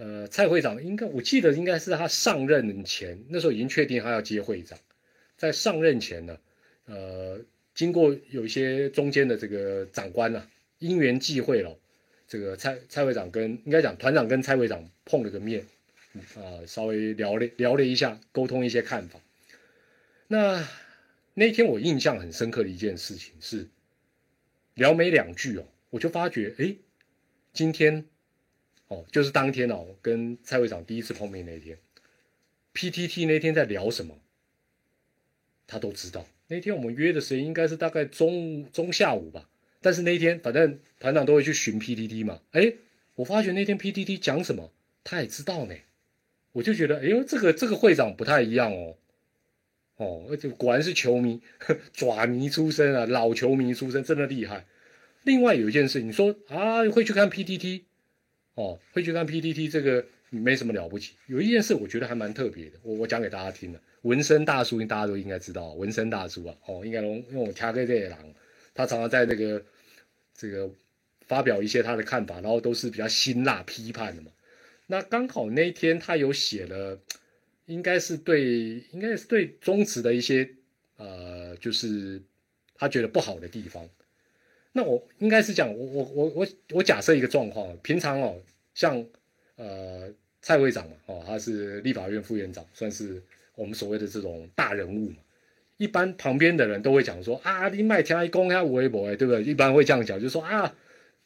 [0.00, 4.78] 呃，蔡会长应该我记得应该是他上任前，那时候已经确定他要接会长，
[5.38, 6.38] 在上任前呢，
[6.84, 7.40] 呃，
[7.74, 10.46] 经过有一些中间的这个长官呢，
[10.80, 11.78] 因缘际会了，
[12.26, 15.64] 这个蔡蔡会长跟应该讲团长跟蔡会长碰了个面，
[16.34, 19.18] 啊，稍微聊了聊了一下，沟通一些看法。
[20.26, 20.68] 那
[21.32, 23.68] 那天我印象很深刻的一件事情是，
[24.74, 26.74] 聊没两句哦，我就发觉，哎，
[27.54, 28.04] 今天。
[28.90, 31.76] 哦，就是当天哦，跟蔡会长第一次碰面那天
[32.72, 34.18] ，PTT 那天在聊什么，
[35.68, 36.26] 他都知道。
[36.48, 39.48] 那天我们约的时间应该是大概中中下午吧，
[39.80, 42.40] 但是那天反正团长都会去寻 PTT 嘛。
[42.50, 42.72] 哎，
[43.14, 44.72] 我发觉那天 PTT 讲什么，
[45.04, 45.74] 他也知道呢。
[46.52, 48.96] 我就觉得，哎呦，这个这个会长不太一样哦。
[49.96, 51.40] 哦，而且果然是球迷，
[51.92, 54.64] 爪迷出身啊，老球迷出身，真的厉害。
[55.24, 57.82] 另外有一件事，你说啊，会去看 PTT。
[58.54, 61.14] 哦，会去看 PDT 这个没什么了不起。
[61.26, 63.80] 有一件事我觉得还蛮特别的，我我讲给大家听了。
[64.02, 68.18] 纹身大叔，大家都应该知道，纹身大叔啊，哦，应该用用我掐个这些狼，
[68.74, 69.62] 他常常在那个
[70.34, 70.70] 这个
[71.26, 74.30] 发表一些他的看法，然后都是比较辛辣批判的嘛。
[74.86, 76.98] 那刚好那一天他有写了，
[77.66, 80.48] 应该是对，应该是对中职的一些
[80.96, 82.22] 呃，就是
[82.74, 83.86] 他觉得不好的地方。
[84.72, 88.40] 那我应该是讲，我我我我我假设一个状况，平常哦，
[88.74, 89.04] 像
[89.56, 90.08] 呃
[90.40, 93.20] 蔡会长嘛，哦他是立法院副院长，算是
[93.58, 95.12] 我们所谓的这种大人物。
[95.76, 99.42] 一般旁边的人都会讲说啊，你麦田一公开微博哎，对不对？
[99.42, 100.74] 一般会这样讲，就说啊，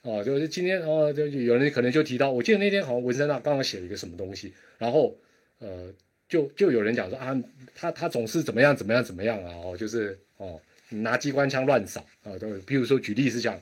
[0.03, 5.17] 哦，就是今天哦，就有人可能就提到，我记得那天好像文森那刚刚写了一个什么东西，然后
[5.59, 5.93] 呃，
[6.29, 7.41] 就就有人讲说啊，
[7.75, 10.61] 他他总是怎么样怎么样怎么样啊，哦，就是哦。
[10.95, 12.37] 拿机关枪乱扫啊！
[12.39, 13.59] 都比如说举例是这样，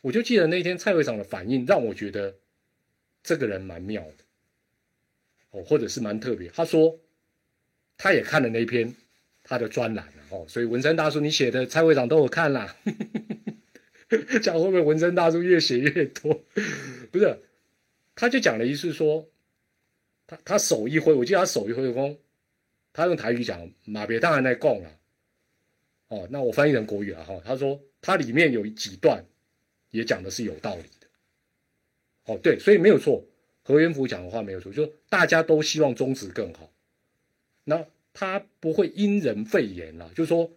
[0.00, 2.34] 我就记得那天蔡会长的反应让我觉得
[3.22, 4.24] 这个人蛮妙的
[5.50, 6.48] 哦，或者是蛮特别。
[6.54, 6.98] 他说
[8.02, 8.92] 他也看了那篇
[9.44, 12.74] 他的专栏哦，所以文山大叔你写的蔡会长都有看啦。
[14.42, 16.42] 讲会不会文山大叔越写越多？
[17.12, 17.38] 不是，
[18.16, 19.28] 他就讲了一次说
[20.26, 22.18] 他他手一挥，我记得他手一挥，风，
[22.92, 24.90] 他用台语讲马别当然在供了。
[26.08, 27.40] 哦，那我翻译成国语了哈。
[27.44, 29.24] 他说，它里面有几段
[29.92, 31.06] 也讲的是有道理的。
[32.24, 33.24] 哦，对，所以没有错，
[33.62, 36.68] 何元福讲的话没有错，就大家都希望中止更好。
[37.64, 40.50] 那他不会因人废言了，就说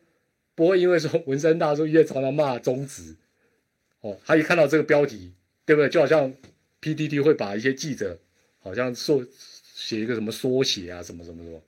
[0.55, 3.15] 不会因为说文山大叔也常常骂中止。
[4.01, 5.33] 哦，他一看到这个标题，
[5.65, 5.89] 对不对？
[5.89, 6.33] 就好像
[6.81, 8.19] PDD 会把一些记者
[8.59, 9.25] 好像说
[9.73, 11.61] 写一个什么缩写啊，什么什么什么。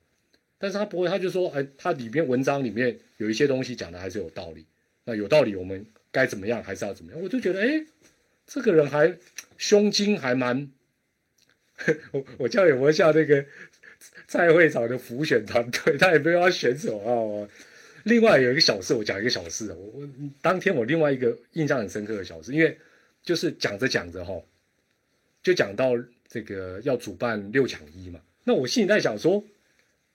[0.58, 4.66] 但是他不会，他就说，哎，他里面文章里面有一些东西讲的还是有道理。
[5.04, 7.20] 那有道理，我们该怎么样，还是要怎么样？
[7.22, 7.86] 我就觉得，哎，
[8.46, 9.16] 这个人还
[9.56, 10.70] 胸襟还蛮，
[12.12, 13.44] 我我叫有没有像那个
[14.26, 17.48] 蔡会长的辅选团队，他也没有要选什么。
[18.04, 20.08] 另外有一个小事，我讲一个小事我
[20.40, 22.78] 当天我另外一个印象很深刻的小事，因为
[23.22, 24.40] 就是讲着讲着哈，
[25.42, 25.92] 就讲到
[26.28, 29.44] 这个要主办六抢一嘛，那我心里在想说。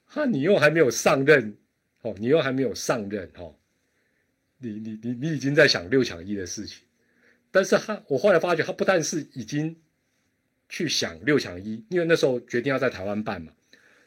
[0.06, 1.58] 哈，你又还没有上任，
[2.02, 3.56] 哦，你又还没有上任，哦，
[4.60, 6.84] 你你你你已经在想六抢一的事情，
[7.50, 9.76] 但是他我后来发觉，他不但是已经
[10.70, 13.52] 去想六强一，因为那时候决定要在台湾办嘛。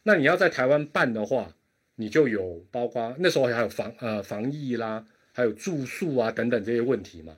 [0.08, 1.52] 那你要在台湾办的话，
[1.96, 7.36] 你就有包括那时候还有防呃防疫啦，还有住宿啊等等这些问题嘛。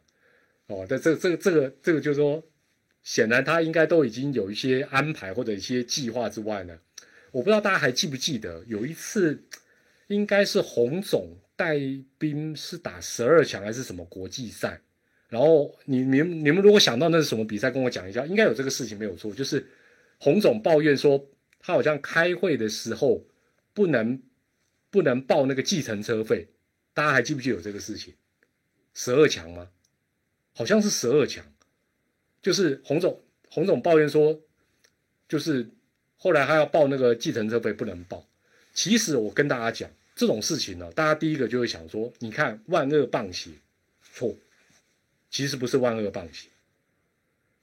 [0.66, 2.44] 哦，这这这个这个这个就是说，
[3.02, 6.78] 显然他应该都已经有一些安排或者一些计划之外呢。
[7.30, 9.42] 我不知道大家还记不记得有一次，
[10.08, 11.80] 应该是洪总带
[12.18, 14.78] 兵是打十二强还是什么国际赛，
[15.30, 19.66] 然后你你你们如果想到那是什么比赛，跟我讲一下，应该有这个事情没有错，就是
[20.18, 21.26] 洪总抱怨说。
[21.58, 23.24] 他好像开会的时候
[23.74, 24.22] 不能
[24.90, 26.48] 不能报那个计程车费，
[26.94, 28.14] 大家还记不记得有这个事情？
[28.94, 29.70] 十二强吗？
[30.54, 31.44] 好像是十二强，
[32.42, 34.40] 就是洪总洪总抱怨说，
[35.28, 35.70] 就是
[36.16, 38.26] 后来他要报那个计程车费不能报。
[38.72, 43.50] 其实我跟大家讲这种事情呢，大家第一个就会想说，你看万恶棒鞋
[44.14, 44.34] 错，
[45.30, 46.48] 其实不是万恶棒鞋，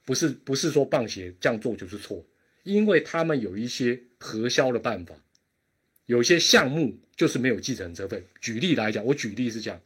[0.04, 2.24] 不是不是说棒鞋这样做就是错。
[2.66, 5.14] 因为他们有一些核销的办法，
[6.06, 8.24] 有些项目就是没有计程车费。
[8.40, 9.80] 举例来讲，我举例是这样，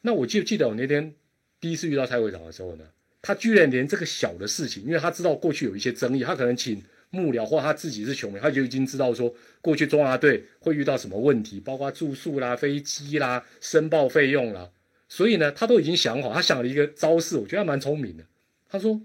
[0.00, 1.12] 那我就记得我那天
[1.58, 2.84] 第一次遇到蔡会长的时候呢，
[3.20, 14.70] 他居然连这个小的事情，因为他知道过去有一些争议，他可能请幕僚或他自己是球迷，他就已经知道说过去中华队会遇到什么问题，包括住宿啦、飞机啦、申报费用啦，
[15.08, 18.24] 所以呢，他都已经想好，他想了一个招式，我觉得他蛮聪明的。
[18.68, 19.02] 他说。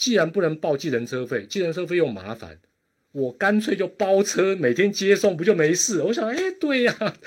[0.00, 2.58] 既然不能报计程车费，计程车费又麻烦，
[3.12, 6.00] 我干脆就包车，每天接送不就没事？
[6.04, 7.18] 我想，哎，对呀，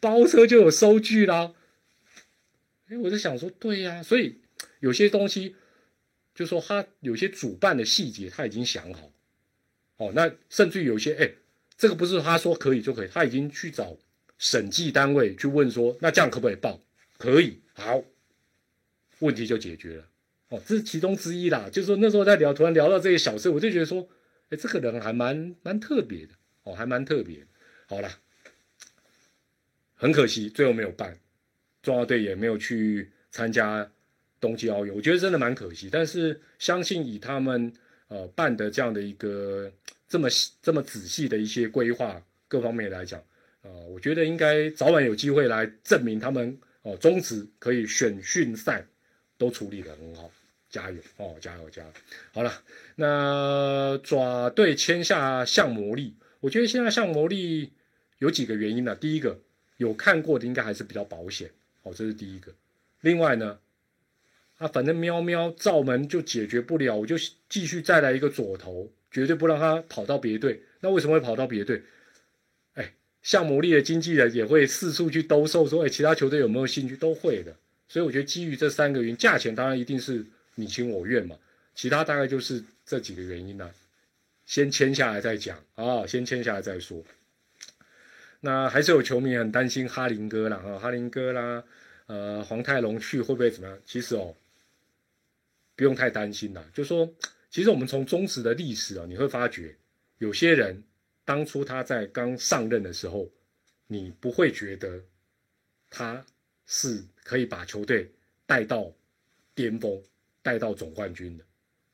[0.00, 1.54] 包车就有收据啦。
[2.88, 4.40] 哎，我就想说，对呀，所以
[4.80, 5.54] 有些东西，
[6.34, 9.12] 就说他有些主办的细节他已经想好，
[9.98, 11.30] 哦，那甚至有些，哎，
[11.78, 13.96] 这个不是他说可以就可以，他已经去找
[14.36, 16.82] 审计单位去问说，那这样可不可以报？
[17.18, 18.02] 可以，好，
[19.20, 20.04] 问题就解决了。
[20.48, 21.68] 哦，这是其中之一啦。
[21.70, 24.08] 就是说那时候在聊，突然聊到这些小事，我就觉得说，
[24.50, 26.32] 哎，这个人还蛮蛮特别的
[26.62, 27.44] 哦，还蛮特别。
[27.88, 28.10] 好了，
[29.94, 31.18] 很可惜最后没有办，
[31.82, 33.90] 中华队也没有去参加
[34.40, 35.88] 冬季奥运，我觉得真的蛮可惜。
[35.90, 37.72] 但是相信以他们
[38.08, 39.72] 呃办的这样的一个
[40.08, 40.28] 这么
[40.62, 43.22] 这么仔细的一些规划各方面来讲，
[43.62, 48.86] 呃，我觉得应该早晚有机会来证明他们哦，中职可以选训赛
[49.38, 50.30] 都处理的很好。
[50.68, 51.88] 加油哦，加油加油！
[52.32, 52.60] 好了，
[52.96, 57.72] 那爪队签下向魔力，我觉得现在向魔力
[58.18, 58.94] 有几个原因呢？
[58.94, 59.40] 第一个，
[59.76, 61.48] 有看过的应该还是比较保险，
[61.82, 62.52] 哦，这是第一个。
[63.00, 63.58] 另外呢，
[64.58, 67.16] 啊，反正喵喵罩门就解决不了，我就
[67.48, 70.62] 继续再来一个左投，绝对不让他跑到别队。
[70.80, 71.80] 那为什么会跑到别队？
[72.74, 76.96] 哎，向魔力的经纪人也会四处去兜售，说哎，其他球队有没有兴趣？
[76.96, 77.56] 都会的。
[77.88, 80.24] 所以我觉得基于这三个原因，价钱当然一定是。
[80.58, 81.36] 你情我愿嘛，
[81.74, 83.70] 其他大概就是这几个原因呢。
[84.46, 87.04] 先签下来再讲啊，先签下来再说。
[88.40, 91.62] 那还是有球迷很担心哈林哥啦，哈林哥啦，
[92.06, 93.78] 呃，黄泰龙去会不会怎么样？
[93.84, 94.34] 其实哦，
[95.74, 96.64] 不用太担心啦。
[96.72, 97.14] 就说，
[97.50, 99.76] 其实我们从中职的历史啊，你会发觉，
[100.16, 100.82] 有些人
[101.26, 103.28] 当初他在刚上任的时候，
[103.86, 105.02] 你不会觉得
[105.90, 106.24] 他
[106.66, 108.10] 是可以把球队
[108.46, 108.92] 带到
[109.54, 110.02] 巅峰。
[110.42, 111.44] 带到总冠军的，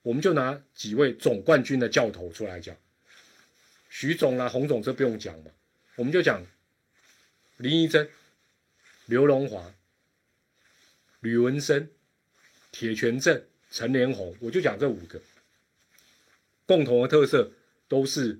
[0.02, 2.76] 我们就拿几位总冠军的教头出来讲，
[3.88, 5.50] 徐总啊、洪总这不用讲嘛，
[5.96, 6.44] 我们就讲
[7.56, 8.10] 林一珍、
[9.06, 9.72] 刘荣华、
[11.20, 11.88] 吕文生、
[12.70, 15.18] 铁拳镇、陈连红，我就讲这五个，
[16.66, 17.50] 共同的特色
[17.88, 18.38] 都是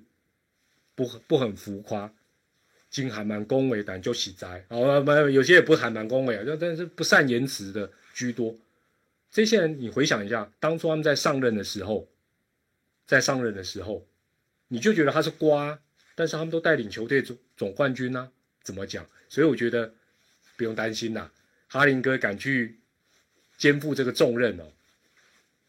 [0.93, 2.13] 不不很浮夸，
[2.93, 8.55] 经还蛮恭维，但就喜宅，哦，没有有些也不还蛮恭维啊，就但是不善言辞的居多。
[9.31, 12.07] 这些人，你回想一下，当初他们在上任的时候，
[13.07, 14.05] 在上任的时候，
[14.67, 15.79] 你就觉得他是瓜，
[16.13, 18.29] 但是他们都带领球队总总冠军呢？
[18.61, 19.03] 怎么讲？
[19.27, 19.91] 所以我觉得
[20.55, 21.31] 不用担心呐，
[21.69, 22.77] 哈林哥敢去
[23.57, 24.65] 肩负这个重任哦，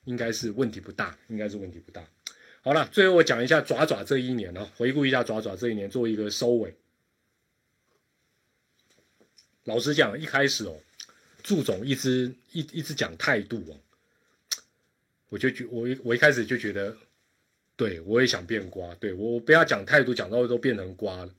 [0.05, 2.05] 应该是问题不大，应该是问题不大。
[2.61, 6.75] 好了，最后我讲一下爪爪这一年哦，回顾一下爪爪这一年，做一个收尾。
[9.65, 10.77] 老实讲，一开始哦。
[11.43, 13.77] 祝总一直一一直讲态度哦，
[15.29, 16.97] 我就觉我我一开始就觉得，
[17.77, 21.35] 对我也想变瓜，对我不要讲态度，讲到都变成瓜了。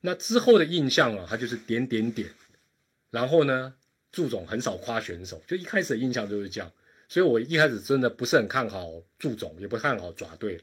[0.00, 2.30] 那之后的印象啊，他就是点点点，
[3.10, 3.74] 然后呢，
[4.10, 6.72] 祝总很少夸选手，就一开始的印象就是这样。
[7.10, 10.58] 所以我一开始真的不是很看好祝总，也不看好爪队。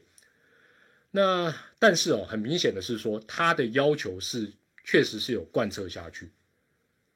[1.12, 4.52] 那但是哦，很明显的是说，他的要求是
[4.84, 6.28] 确实是有贯彻下去，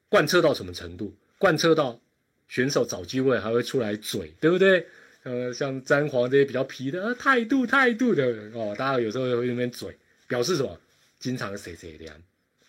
[0.09, 1.15] 贯彻到什么程度？
[1.37, 1.99] 贯彻到
[2.47, 4.87] 选手找机会还会出来嘴，对不对？
[5.23, 9.97] 呃，像詹皇这些比较皮的，呃，态度态度的哦，大家有时候会那边嘴，
[10.27, 10.79] 表示什么？
[11.17, 12.15] 经常谁谁凉，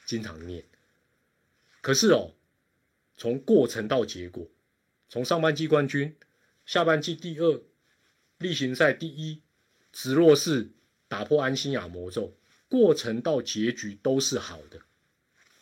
[0.07, 0.64] 经常念。
[1.82, 2.32] 可是哦，
[3.16, 4.49] 从过程到结果，
[5.11, 6.16] 从上半季冠军，
[6.64, 7.61] 下半季第二，
[8.39, 9.43] 例行赛第一，
[9.93, 10.70] 直落式
[11.09, 12.34] 打破安心亚魔咒，
[12.68, 14.80] 过程到结局都是好的。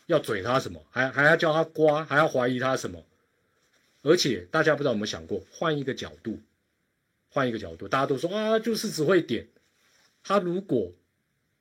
[0.06, 0.84] 要嘴他什么？
[0.90, 2.04] 还还要叫他刮？
[2.04, 3.04] 还要怀疑他什么？
[4.02, 6.38] 而且大家不知道有没有想过，换一个角度，
[7.30, 9.48] 换一个角度，大家都说啊，就是只会点。
[10.22, 10.92] 他如果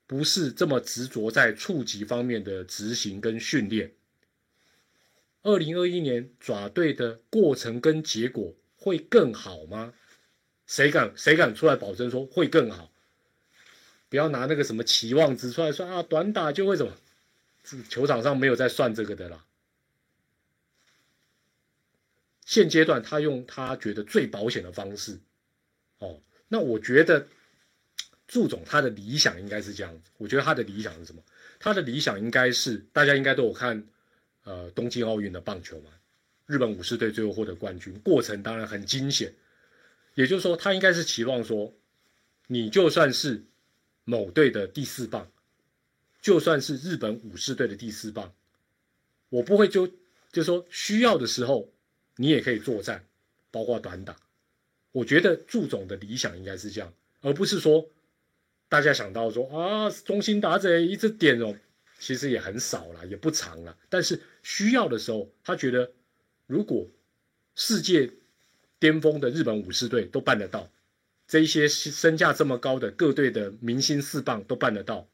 [0.06, 3.92] 不是这么执着在触及方面的执行跟训练，
[5.42, 9.94] 二零二一年爪队的过程跟结果会更好吗？
[10.66, 12.90] 谁敢谁敢出来保证说会更好？
[14.10, 16.92] 不要拿那个什么期望值出来说啊，短打就会怎么？
[17.88, 19.44] 球场上没有在算这个的啦。
[22.44, 25.18] 现阶段他用他觉得最保险的方式，
[25.98, 27.26] 哦，那我觉得
[28.28, 30.10] 祝总他的理想应该是这样子。
[30.18, 31.22] 我觉得他的理想是什么？
[31.58, 33.82] 他的理想应该是大家应该都有看，
[34.42, 35.90] 呃，东京奥运的棒球嘛，
[36.44, 39.34] 日本武士队最后获得冠军，过程当然很惊险。
[40.14, 41.74] 也就是说，他应该是期望说，
[42.46, 43.42] 你就算是
[44.04, 45.32] 某队的第四棒，
[46.24, 48.32] 就算是日本武士队的第四棒，
[49.28, 49.86] 我不会就
[50.32, 51.70] 就说需要的时候。
[52.16, 53.04] 你也可以作战，
[53.50, 54.16] 包括短打。
[54.92, 57.90] 我觉得祝总的理想应该是这样，而不是说
[58.68, 61.56] 大家想到说啊，中心打者一直点哦，
[61.98, 63.76] 其实也很少了，也不长了。
[63.88, 65.90] 但是需要的时候，他觉得
[66.46, 66.86] 如果
[67.56, 68.08] 世界
[68.78, 70.70] 巅峰的日本武士队都办得到，
[71.26, 75.08] 这一些身价这么高的各队的明星四棒都办得到，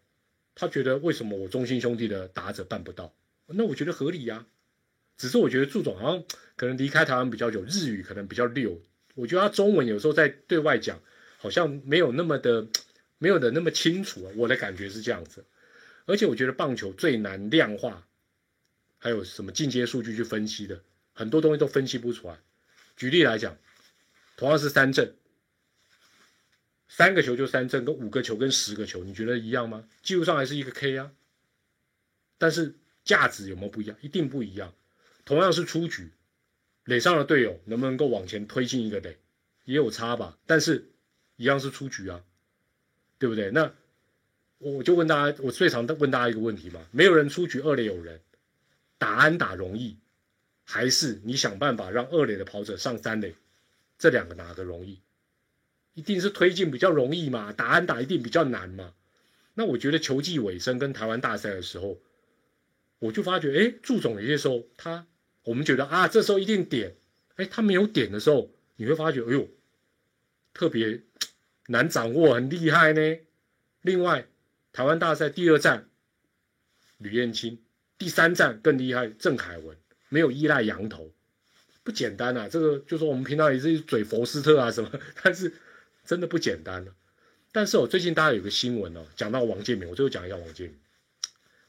[0.55, 3.15] 他觉得为什么我中心兄弟的打者办不到？
[3.47, 4.47] 那我觉得合理呀。
[5.17, 6.25] 只是我觉得祝总好像
[6.57, 8.81] 可能离开台湾比较久，日语可能比较溜。
[9.15, 10.99] 我觉得他中文有时候在对外讲，
[11.37, 12.67] 好像没有那么的，
[13.19, 14.33] 没有的那么清楚。
[14.37, 15.45] 我的感觉是这样子。
[16.07, 18.07] 而且我觉得棒球最难量化，
[18.97, 20.81] 还有什么进阶数据去分析的，
[21.13, 22.39] 很多东西都分析不出来。
[22.97, 23.59] 举例来讲，
[24.39, 25.15] 同样是三振，
[26.93, 29.89] 三个球就三振，跟五个球跟十个球，你觉得一样吗？
[30.03, 31.13] 记录上还是一个 K 啊，
[32.37, 32.75] 但是
[33.05, 33.97] 价值有没有不一样？
[34.01, 34.75] 一定不一样。
[35.25, 36.11] 同样是出局，
[36.85, 39.17] 垒上的队友能不能够往前推进一个垒，
[39.65, 40.37] 也有差吧。
[40.47, 40.91] 但是
[41.37, 42.25] 一样是出局啊，
[43.21, 43.53] 对不对？
[43.53, 43.73] 那
[44.59, 48.21] 我就问大家，我最常问大家一个问题嘛：没有人出局，二垒有人，
[48.99, 49.97] 打安打容易，
[50.65, 53.37] 还是你想办法让二垒的跑者上三垒？
[53.97, 54.99] 这两个哪个容易？
[56.01, 58.95] 一定是推进比较容易嘛，打安打一定比较难嘛。
[59.53, 62.01] 那我觉得球季尾声跟台湾大赛的时候，
[63.01, 65.07] 我就发觉，哎，祝总有些时候他。
[65.43, 66.95] 我们觉得啊，这时候一定点，
[67.37, 69.49] 哎，他没有点的时候，你会发觉，哎呦，
[70.55, 71.03] 特别
[71.69, 73.19] 难掌握，很厉害呢。
[73.83, 74.27] 另外，
[74.73, 75.89] 台湾大赛第二站，
[76.99, 77.59] 吕彦青，
[77.99, 79.77] 第三站更厉害，郑凯文
[80.11, 81.11] 没有依赖羊头，
[81.83, 82.49] 不简单啊。
[82.49, 84.91] 这个就说我们平常也是嘴佛斯特啊什么，
[85.23, 85.53] 但是
[86.11, 86.93] 真的不简单了。
[87.53, 90.77] 但是哦，最近大家有个新闻哦，讲到王建民，我最后讲一下王建民。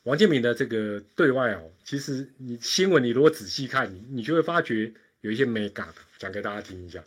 [0.01, 5.85] 王建民的这个对外哦，其实你新闻你如果仔细看，你你就会发觉有一些 mega
[6.17, 7.03] 讲给大家听一下。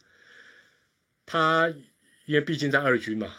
[1.26, 1.74] 他
[2.26, 3.35] 因为毕竟在二军嘛，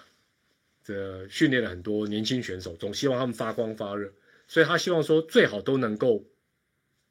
[0.84, 4.12] 这训练了很多年轻选手，总希望他们发光发热，
[4.46, 6.26] 所以他希望说最好都能够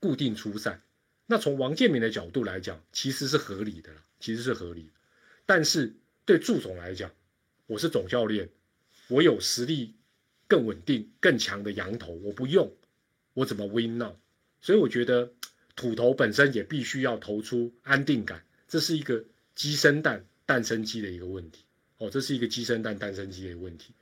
[0.00, 0.82] 固定出赛。
[1.24, 4.90] 那从王建民的角度来讲，其实是合理的，其实是合理。
[5.46, 5.94] 但是
[6.26, 7.10] 对祝总来讲，
[7.66, 8.48] 我是总教练，
[9.08, 9.94] 我有实力。
[10.46, 12.70] 更稳定、更强的羊头，我不用，
[13.32, 14.14] 我怎么 win now？
[14.60, 15.32] 所以我觉得
[15.74, 21.64] 土头本身也必须要投出安定感，这是一个鸡生蛋、蛋生鸡的一个问题。
[21.96, 23.94] 哦，这是一个鸡生蛋、蛋生鸡的一个问题。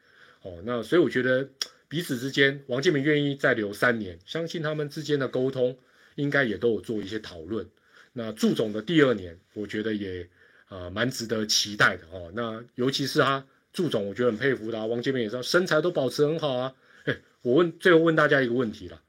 [0.43, 1.49] 哦，那所以我觉得
[1.87, 5.79] 彼此之间，王建民愿意再留三年，相信他们之间的沟通
[6.17, 7.67] 应该也都有做一些讨论。
[8.13, 10.29] 那祝总的第二年，我觉得也
[10.75, 12.31] 啊蛮值得期待的哦。
[12.35, 13.45] 那尤其是他。
[13.75, 14.85] 祝总，我觉得很佩服他。
[14.85, 16.75] 王建民也知道身材都保持很好啊。
[17.05, 19.01] 哎，我问最后问大家一个问题了：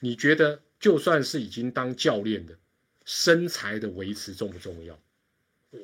[0.00, 2.56] 你觉得就算是已经当教练的，
[3.04, 4.98] 身材的维持重不重要？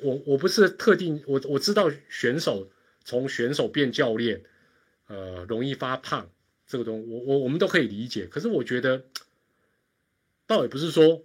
[0.00, 2.70] 我我不是特定，我我知道选手
[3.04, 4.42] 从选手变教练，
[5.08, 6.30] 呃，容易发胖
[6.66, 8.24] 这个东，我我我们都可以理解。
[8.24, 9.04] 可是我觉得，
[10.46, 11.22] 倒也不是说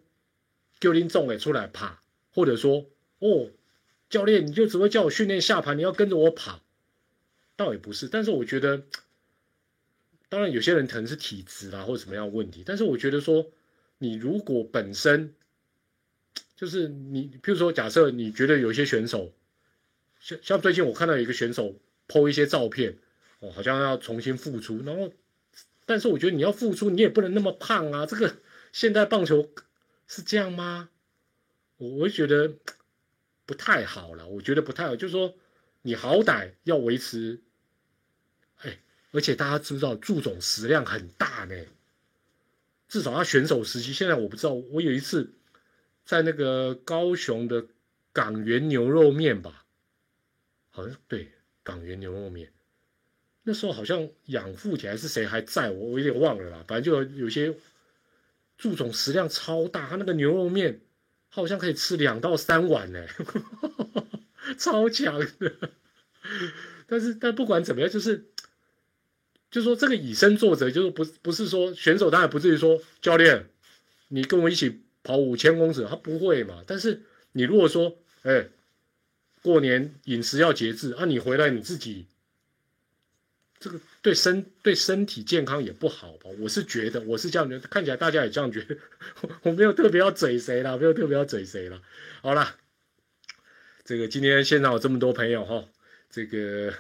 [0.78, 2.02] 就拎重诶出来爬，
[2.34, 2.86] 或者说
[3.20, 3.50] 哦，
[4.10, 6.62] 教练你就只会叫我训练下盘，你要跟着我跑。
[7.56, 8.84] 倒也不是，但是我觉得，
[10.30, 12.64] 当然有些人可能是体质啦，或者什么样问题。
[12.66, 13.52] 但是我觉得说，
[13.98, 15.34] 你如果本身
[16.56, 19.34] 就是你，譬如说，假设你觉得有些选手，
[20.20, 21.76] 像像最近我看到有一个选手
[22.08, 22.98] PO 一些照片，
[23.40, 25.12] 哦，好像要重新复出，然后，
[25.86, 28.06] 但是我觉得你要复出，你也不能那么胖啊。
[28.06, 28.38] 这个
[28.72, 29.50] 现代棒球
[30.08, 30.90] 是这样吗？
[31.78, 32.54] 我我觉得
[33.48, 35.34] 不太好了，我觉得不太好，就是说
[35.82, 37.42] 你好歹要维持，
[38.58, 38.78] 哎，
[39.10, 41.56] 而且大家知不知道祝总食量很大呢，
[42.88, 45.34] 至少他选手时期，现在我不知道，我有一次。
[46.10, 47.66] 在那个高雄的
[48.14, 49.66] 港源牛肉面吧，
[50.70, 51.34] 好像对
[51.64, 52.50] 港源牛肉面，
[53.44, 57.54] 那时候好像养父亲还是谁还在我我有点忘了啦，反正就有些
[58.58, 60.80] 祝总食量超大，他那个牛肉面
[61.30, 63.06] 好像可以吃两到三碗呢，
[64.58, 65.54] 超强的。
[66.88, 68.26] 但是但不管怎么样，就是
[69.52, 73.48] 就说这个以身作则，就是不不是说选手当然不至于说教练，
[74.10, 74.82] 你跟我一起。
[75.04, 76.62] 跑五千公尺，他不会嘛？
[76.68, 77.02] 但是
[77.32, 78.50] 你如果说，哎，
[79.42, 82.08] 过年饮食要节制，啊，你回来你自己，
[83.60, 86.30] 这个对身对身体健康也不好吧？
[86.40, 88.78] 我是觉得，我是这样觉得，看起来大家也这样觉得。
[89.42, 91.82] 我没有特别要嘴谁了，没有特别要嘴谁了。
[92.22, 92.56] 好了，
[93.84, 95.66] 这个今天现场有这么多朋友哈，
[96.12, 96.72] 这个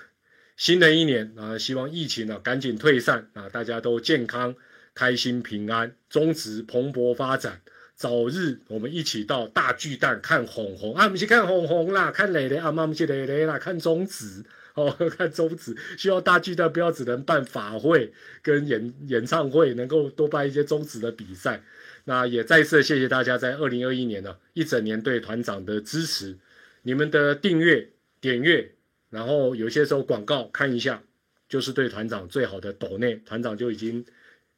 [0.55, 4.55] 新的一年啊，希望疫情啊赶紧退散啊，大家都健康、
[4.93, 7.61] 开心、平安，中职蓬勃发展。
[7.95, 14.45] 早日我们一起到大巨蛋看红红啊，我们去看红红啦，看磊磊啊，妈不是磊磊啦，看中子
[14.77, 15.75] 哦， 看中子。
[15.97, 21.61] 希望大巨蛋不要只能办法会跟演演唱会，能够多办一些中子的比赛。
[22.05, 26.37] 那也再次谢谢大家在二零二一年呢一整年对团长的支持，
[26.83, 27.89] 你们的订阅
[28.21, 28.71] 点阅，
[29.09, 31.03] 然后有些时候广告看一下，
[31.49, 34.05] 就是对团长最好的抖内，团长就已经。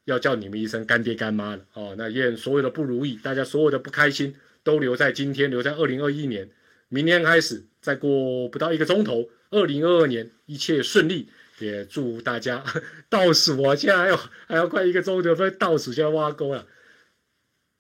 [0.05, 1.93] 要叫你们一声干爹干妈了哦！
[1.95, 6.49] 那愿所有的不如意，大家所有的不开心，都留在今天，留在二零二一年。
[6.88, 11.30] 明天开始，再过不到一个钟头，二零二二年一切顺利。
[11.62, 12.64] 也祝大家
[13.10, 13.76] 倒数啊！
[13.76, 14.16] 现在还要
[14.47, 16.66] 还要快一个钟头，不倒数就要挖沟了。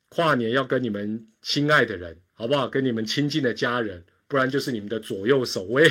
[0.09, 2.67] 跨年要跟你们亲爱的人，好不好？
[2.67, 5.89] 跟你们亲近的家人，不然就是你们的左右手卫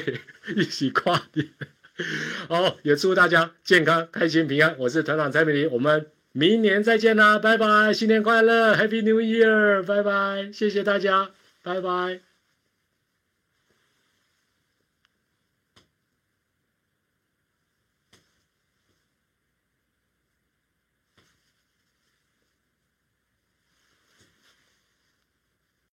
[0.55, 1.49] 一起跨年。
[2.47, 4.77] 好，也祝大家健康、开心、平安。
[4.81, 6.09] 我是团长蔡美玲，我们。
[6.33, 11.31] 明年再见啦，拜拜，新年快乐，Happy New Year，拜拜，谢谢大家，
[11.63, 12.28] 拜拜。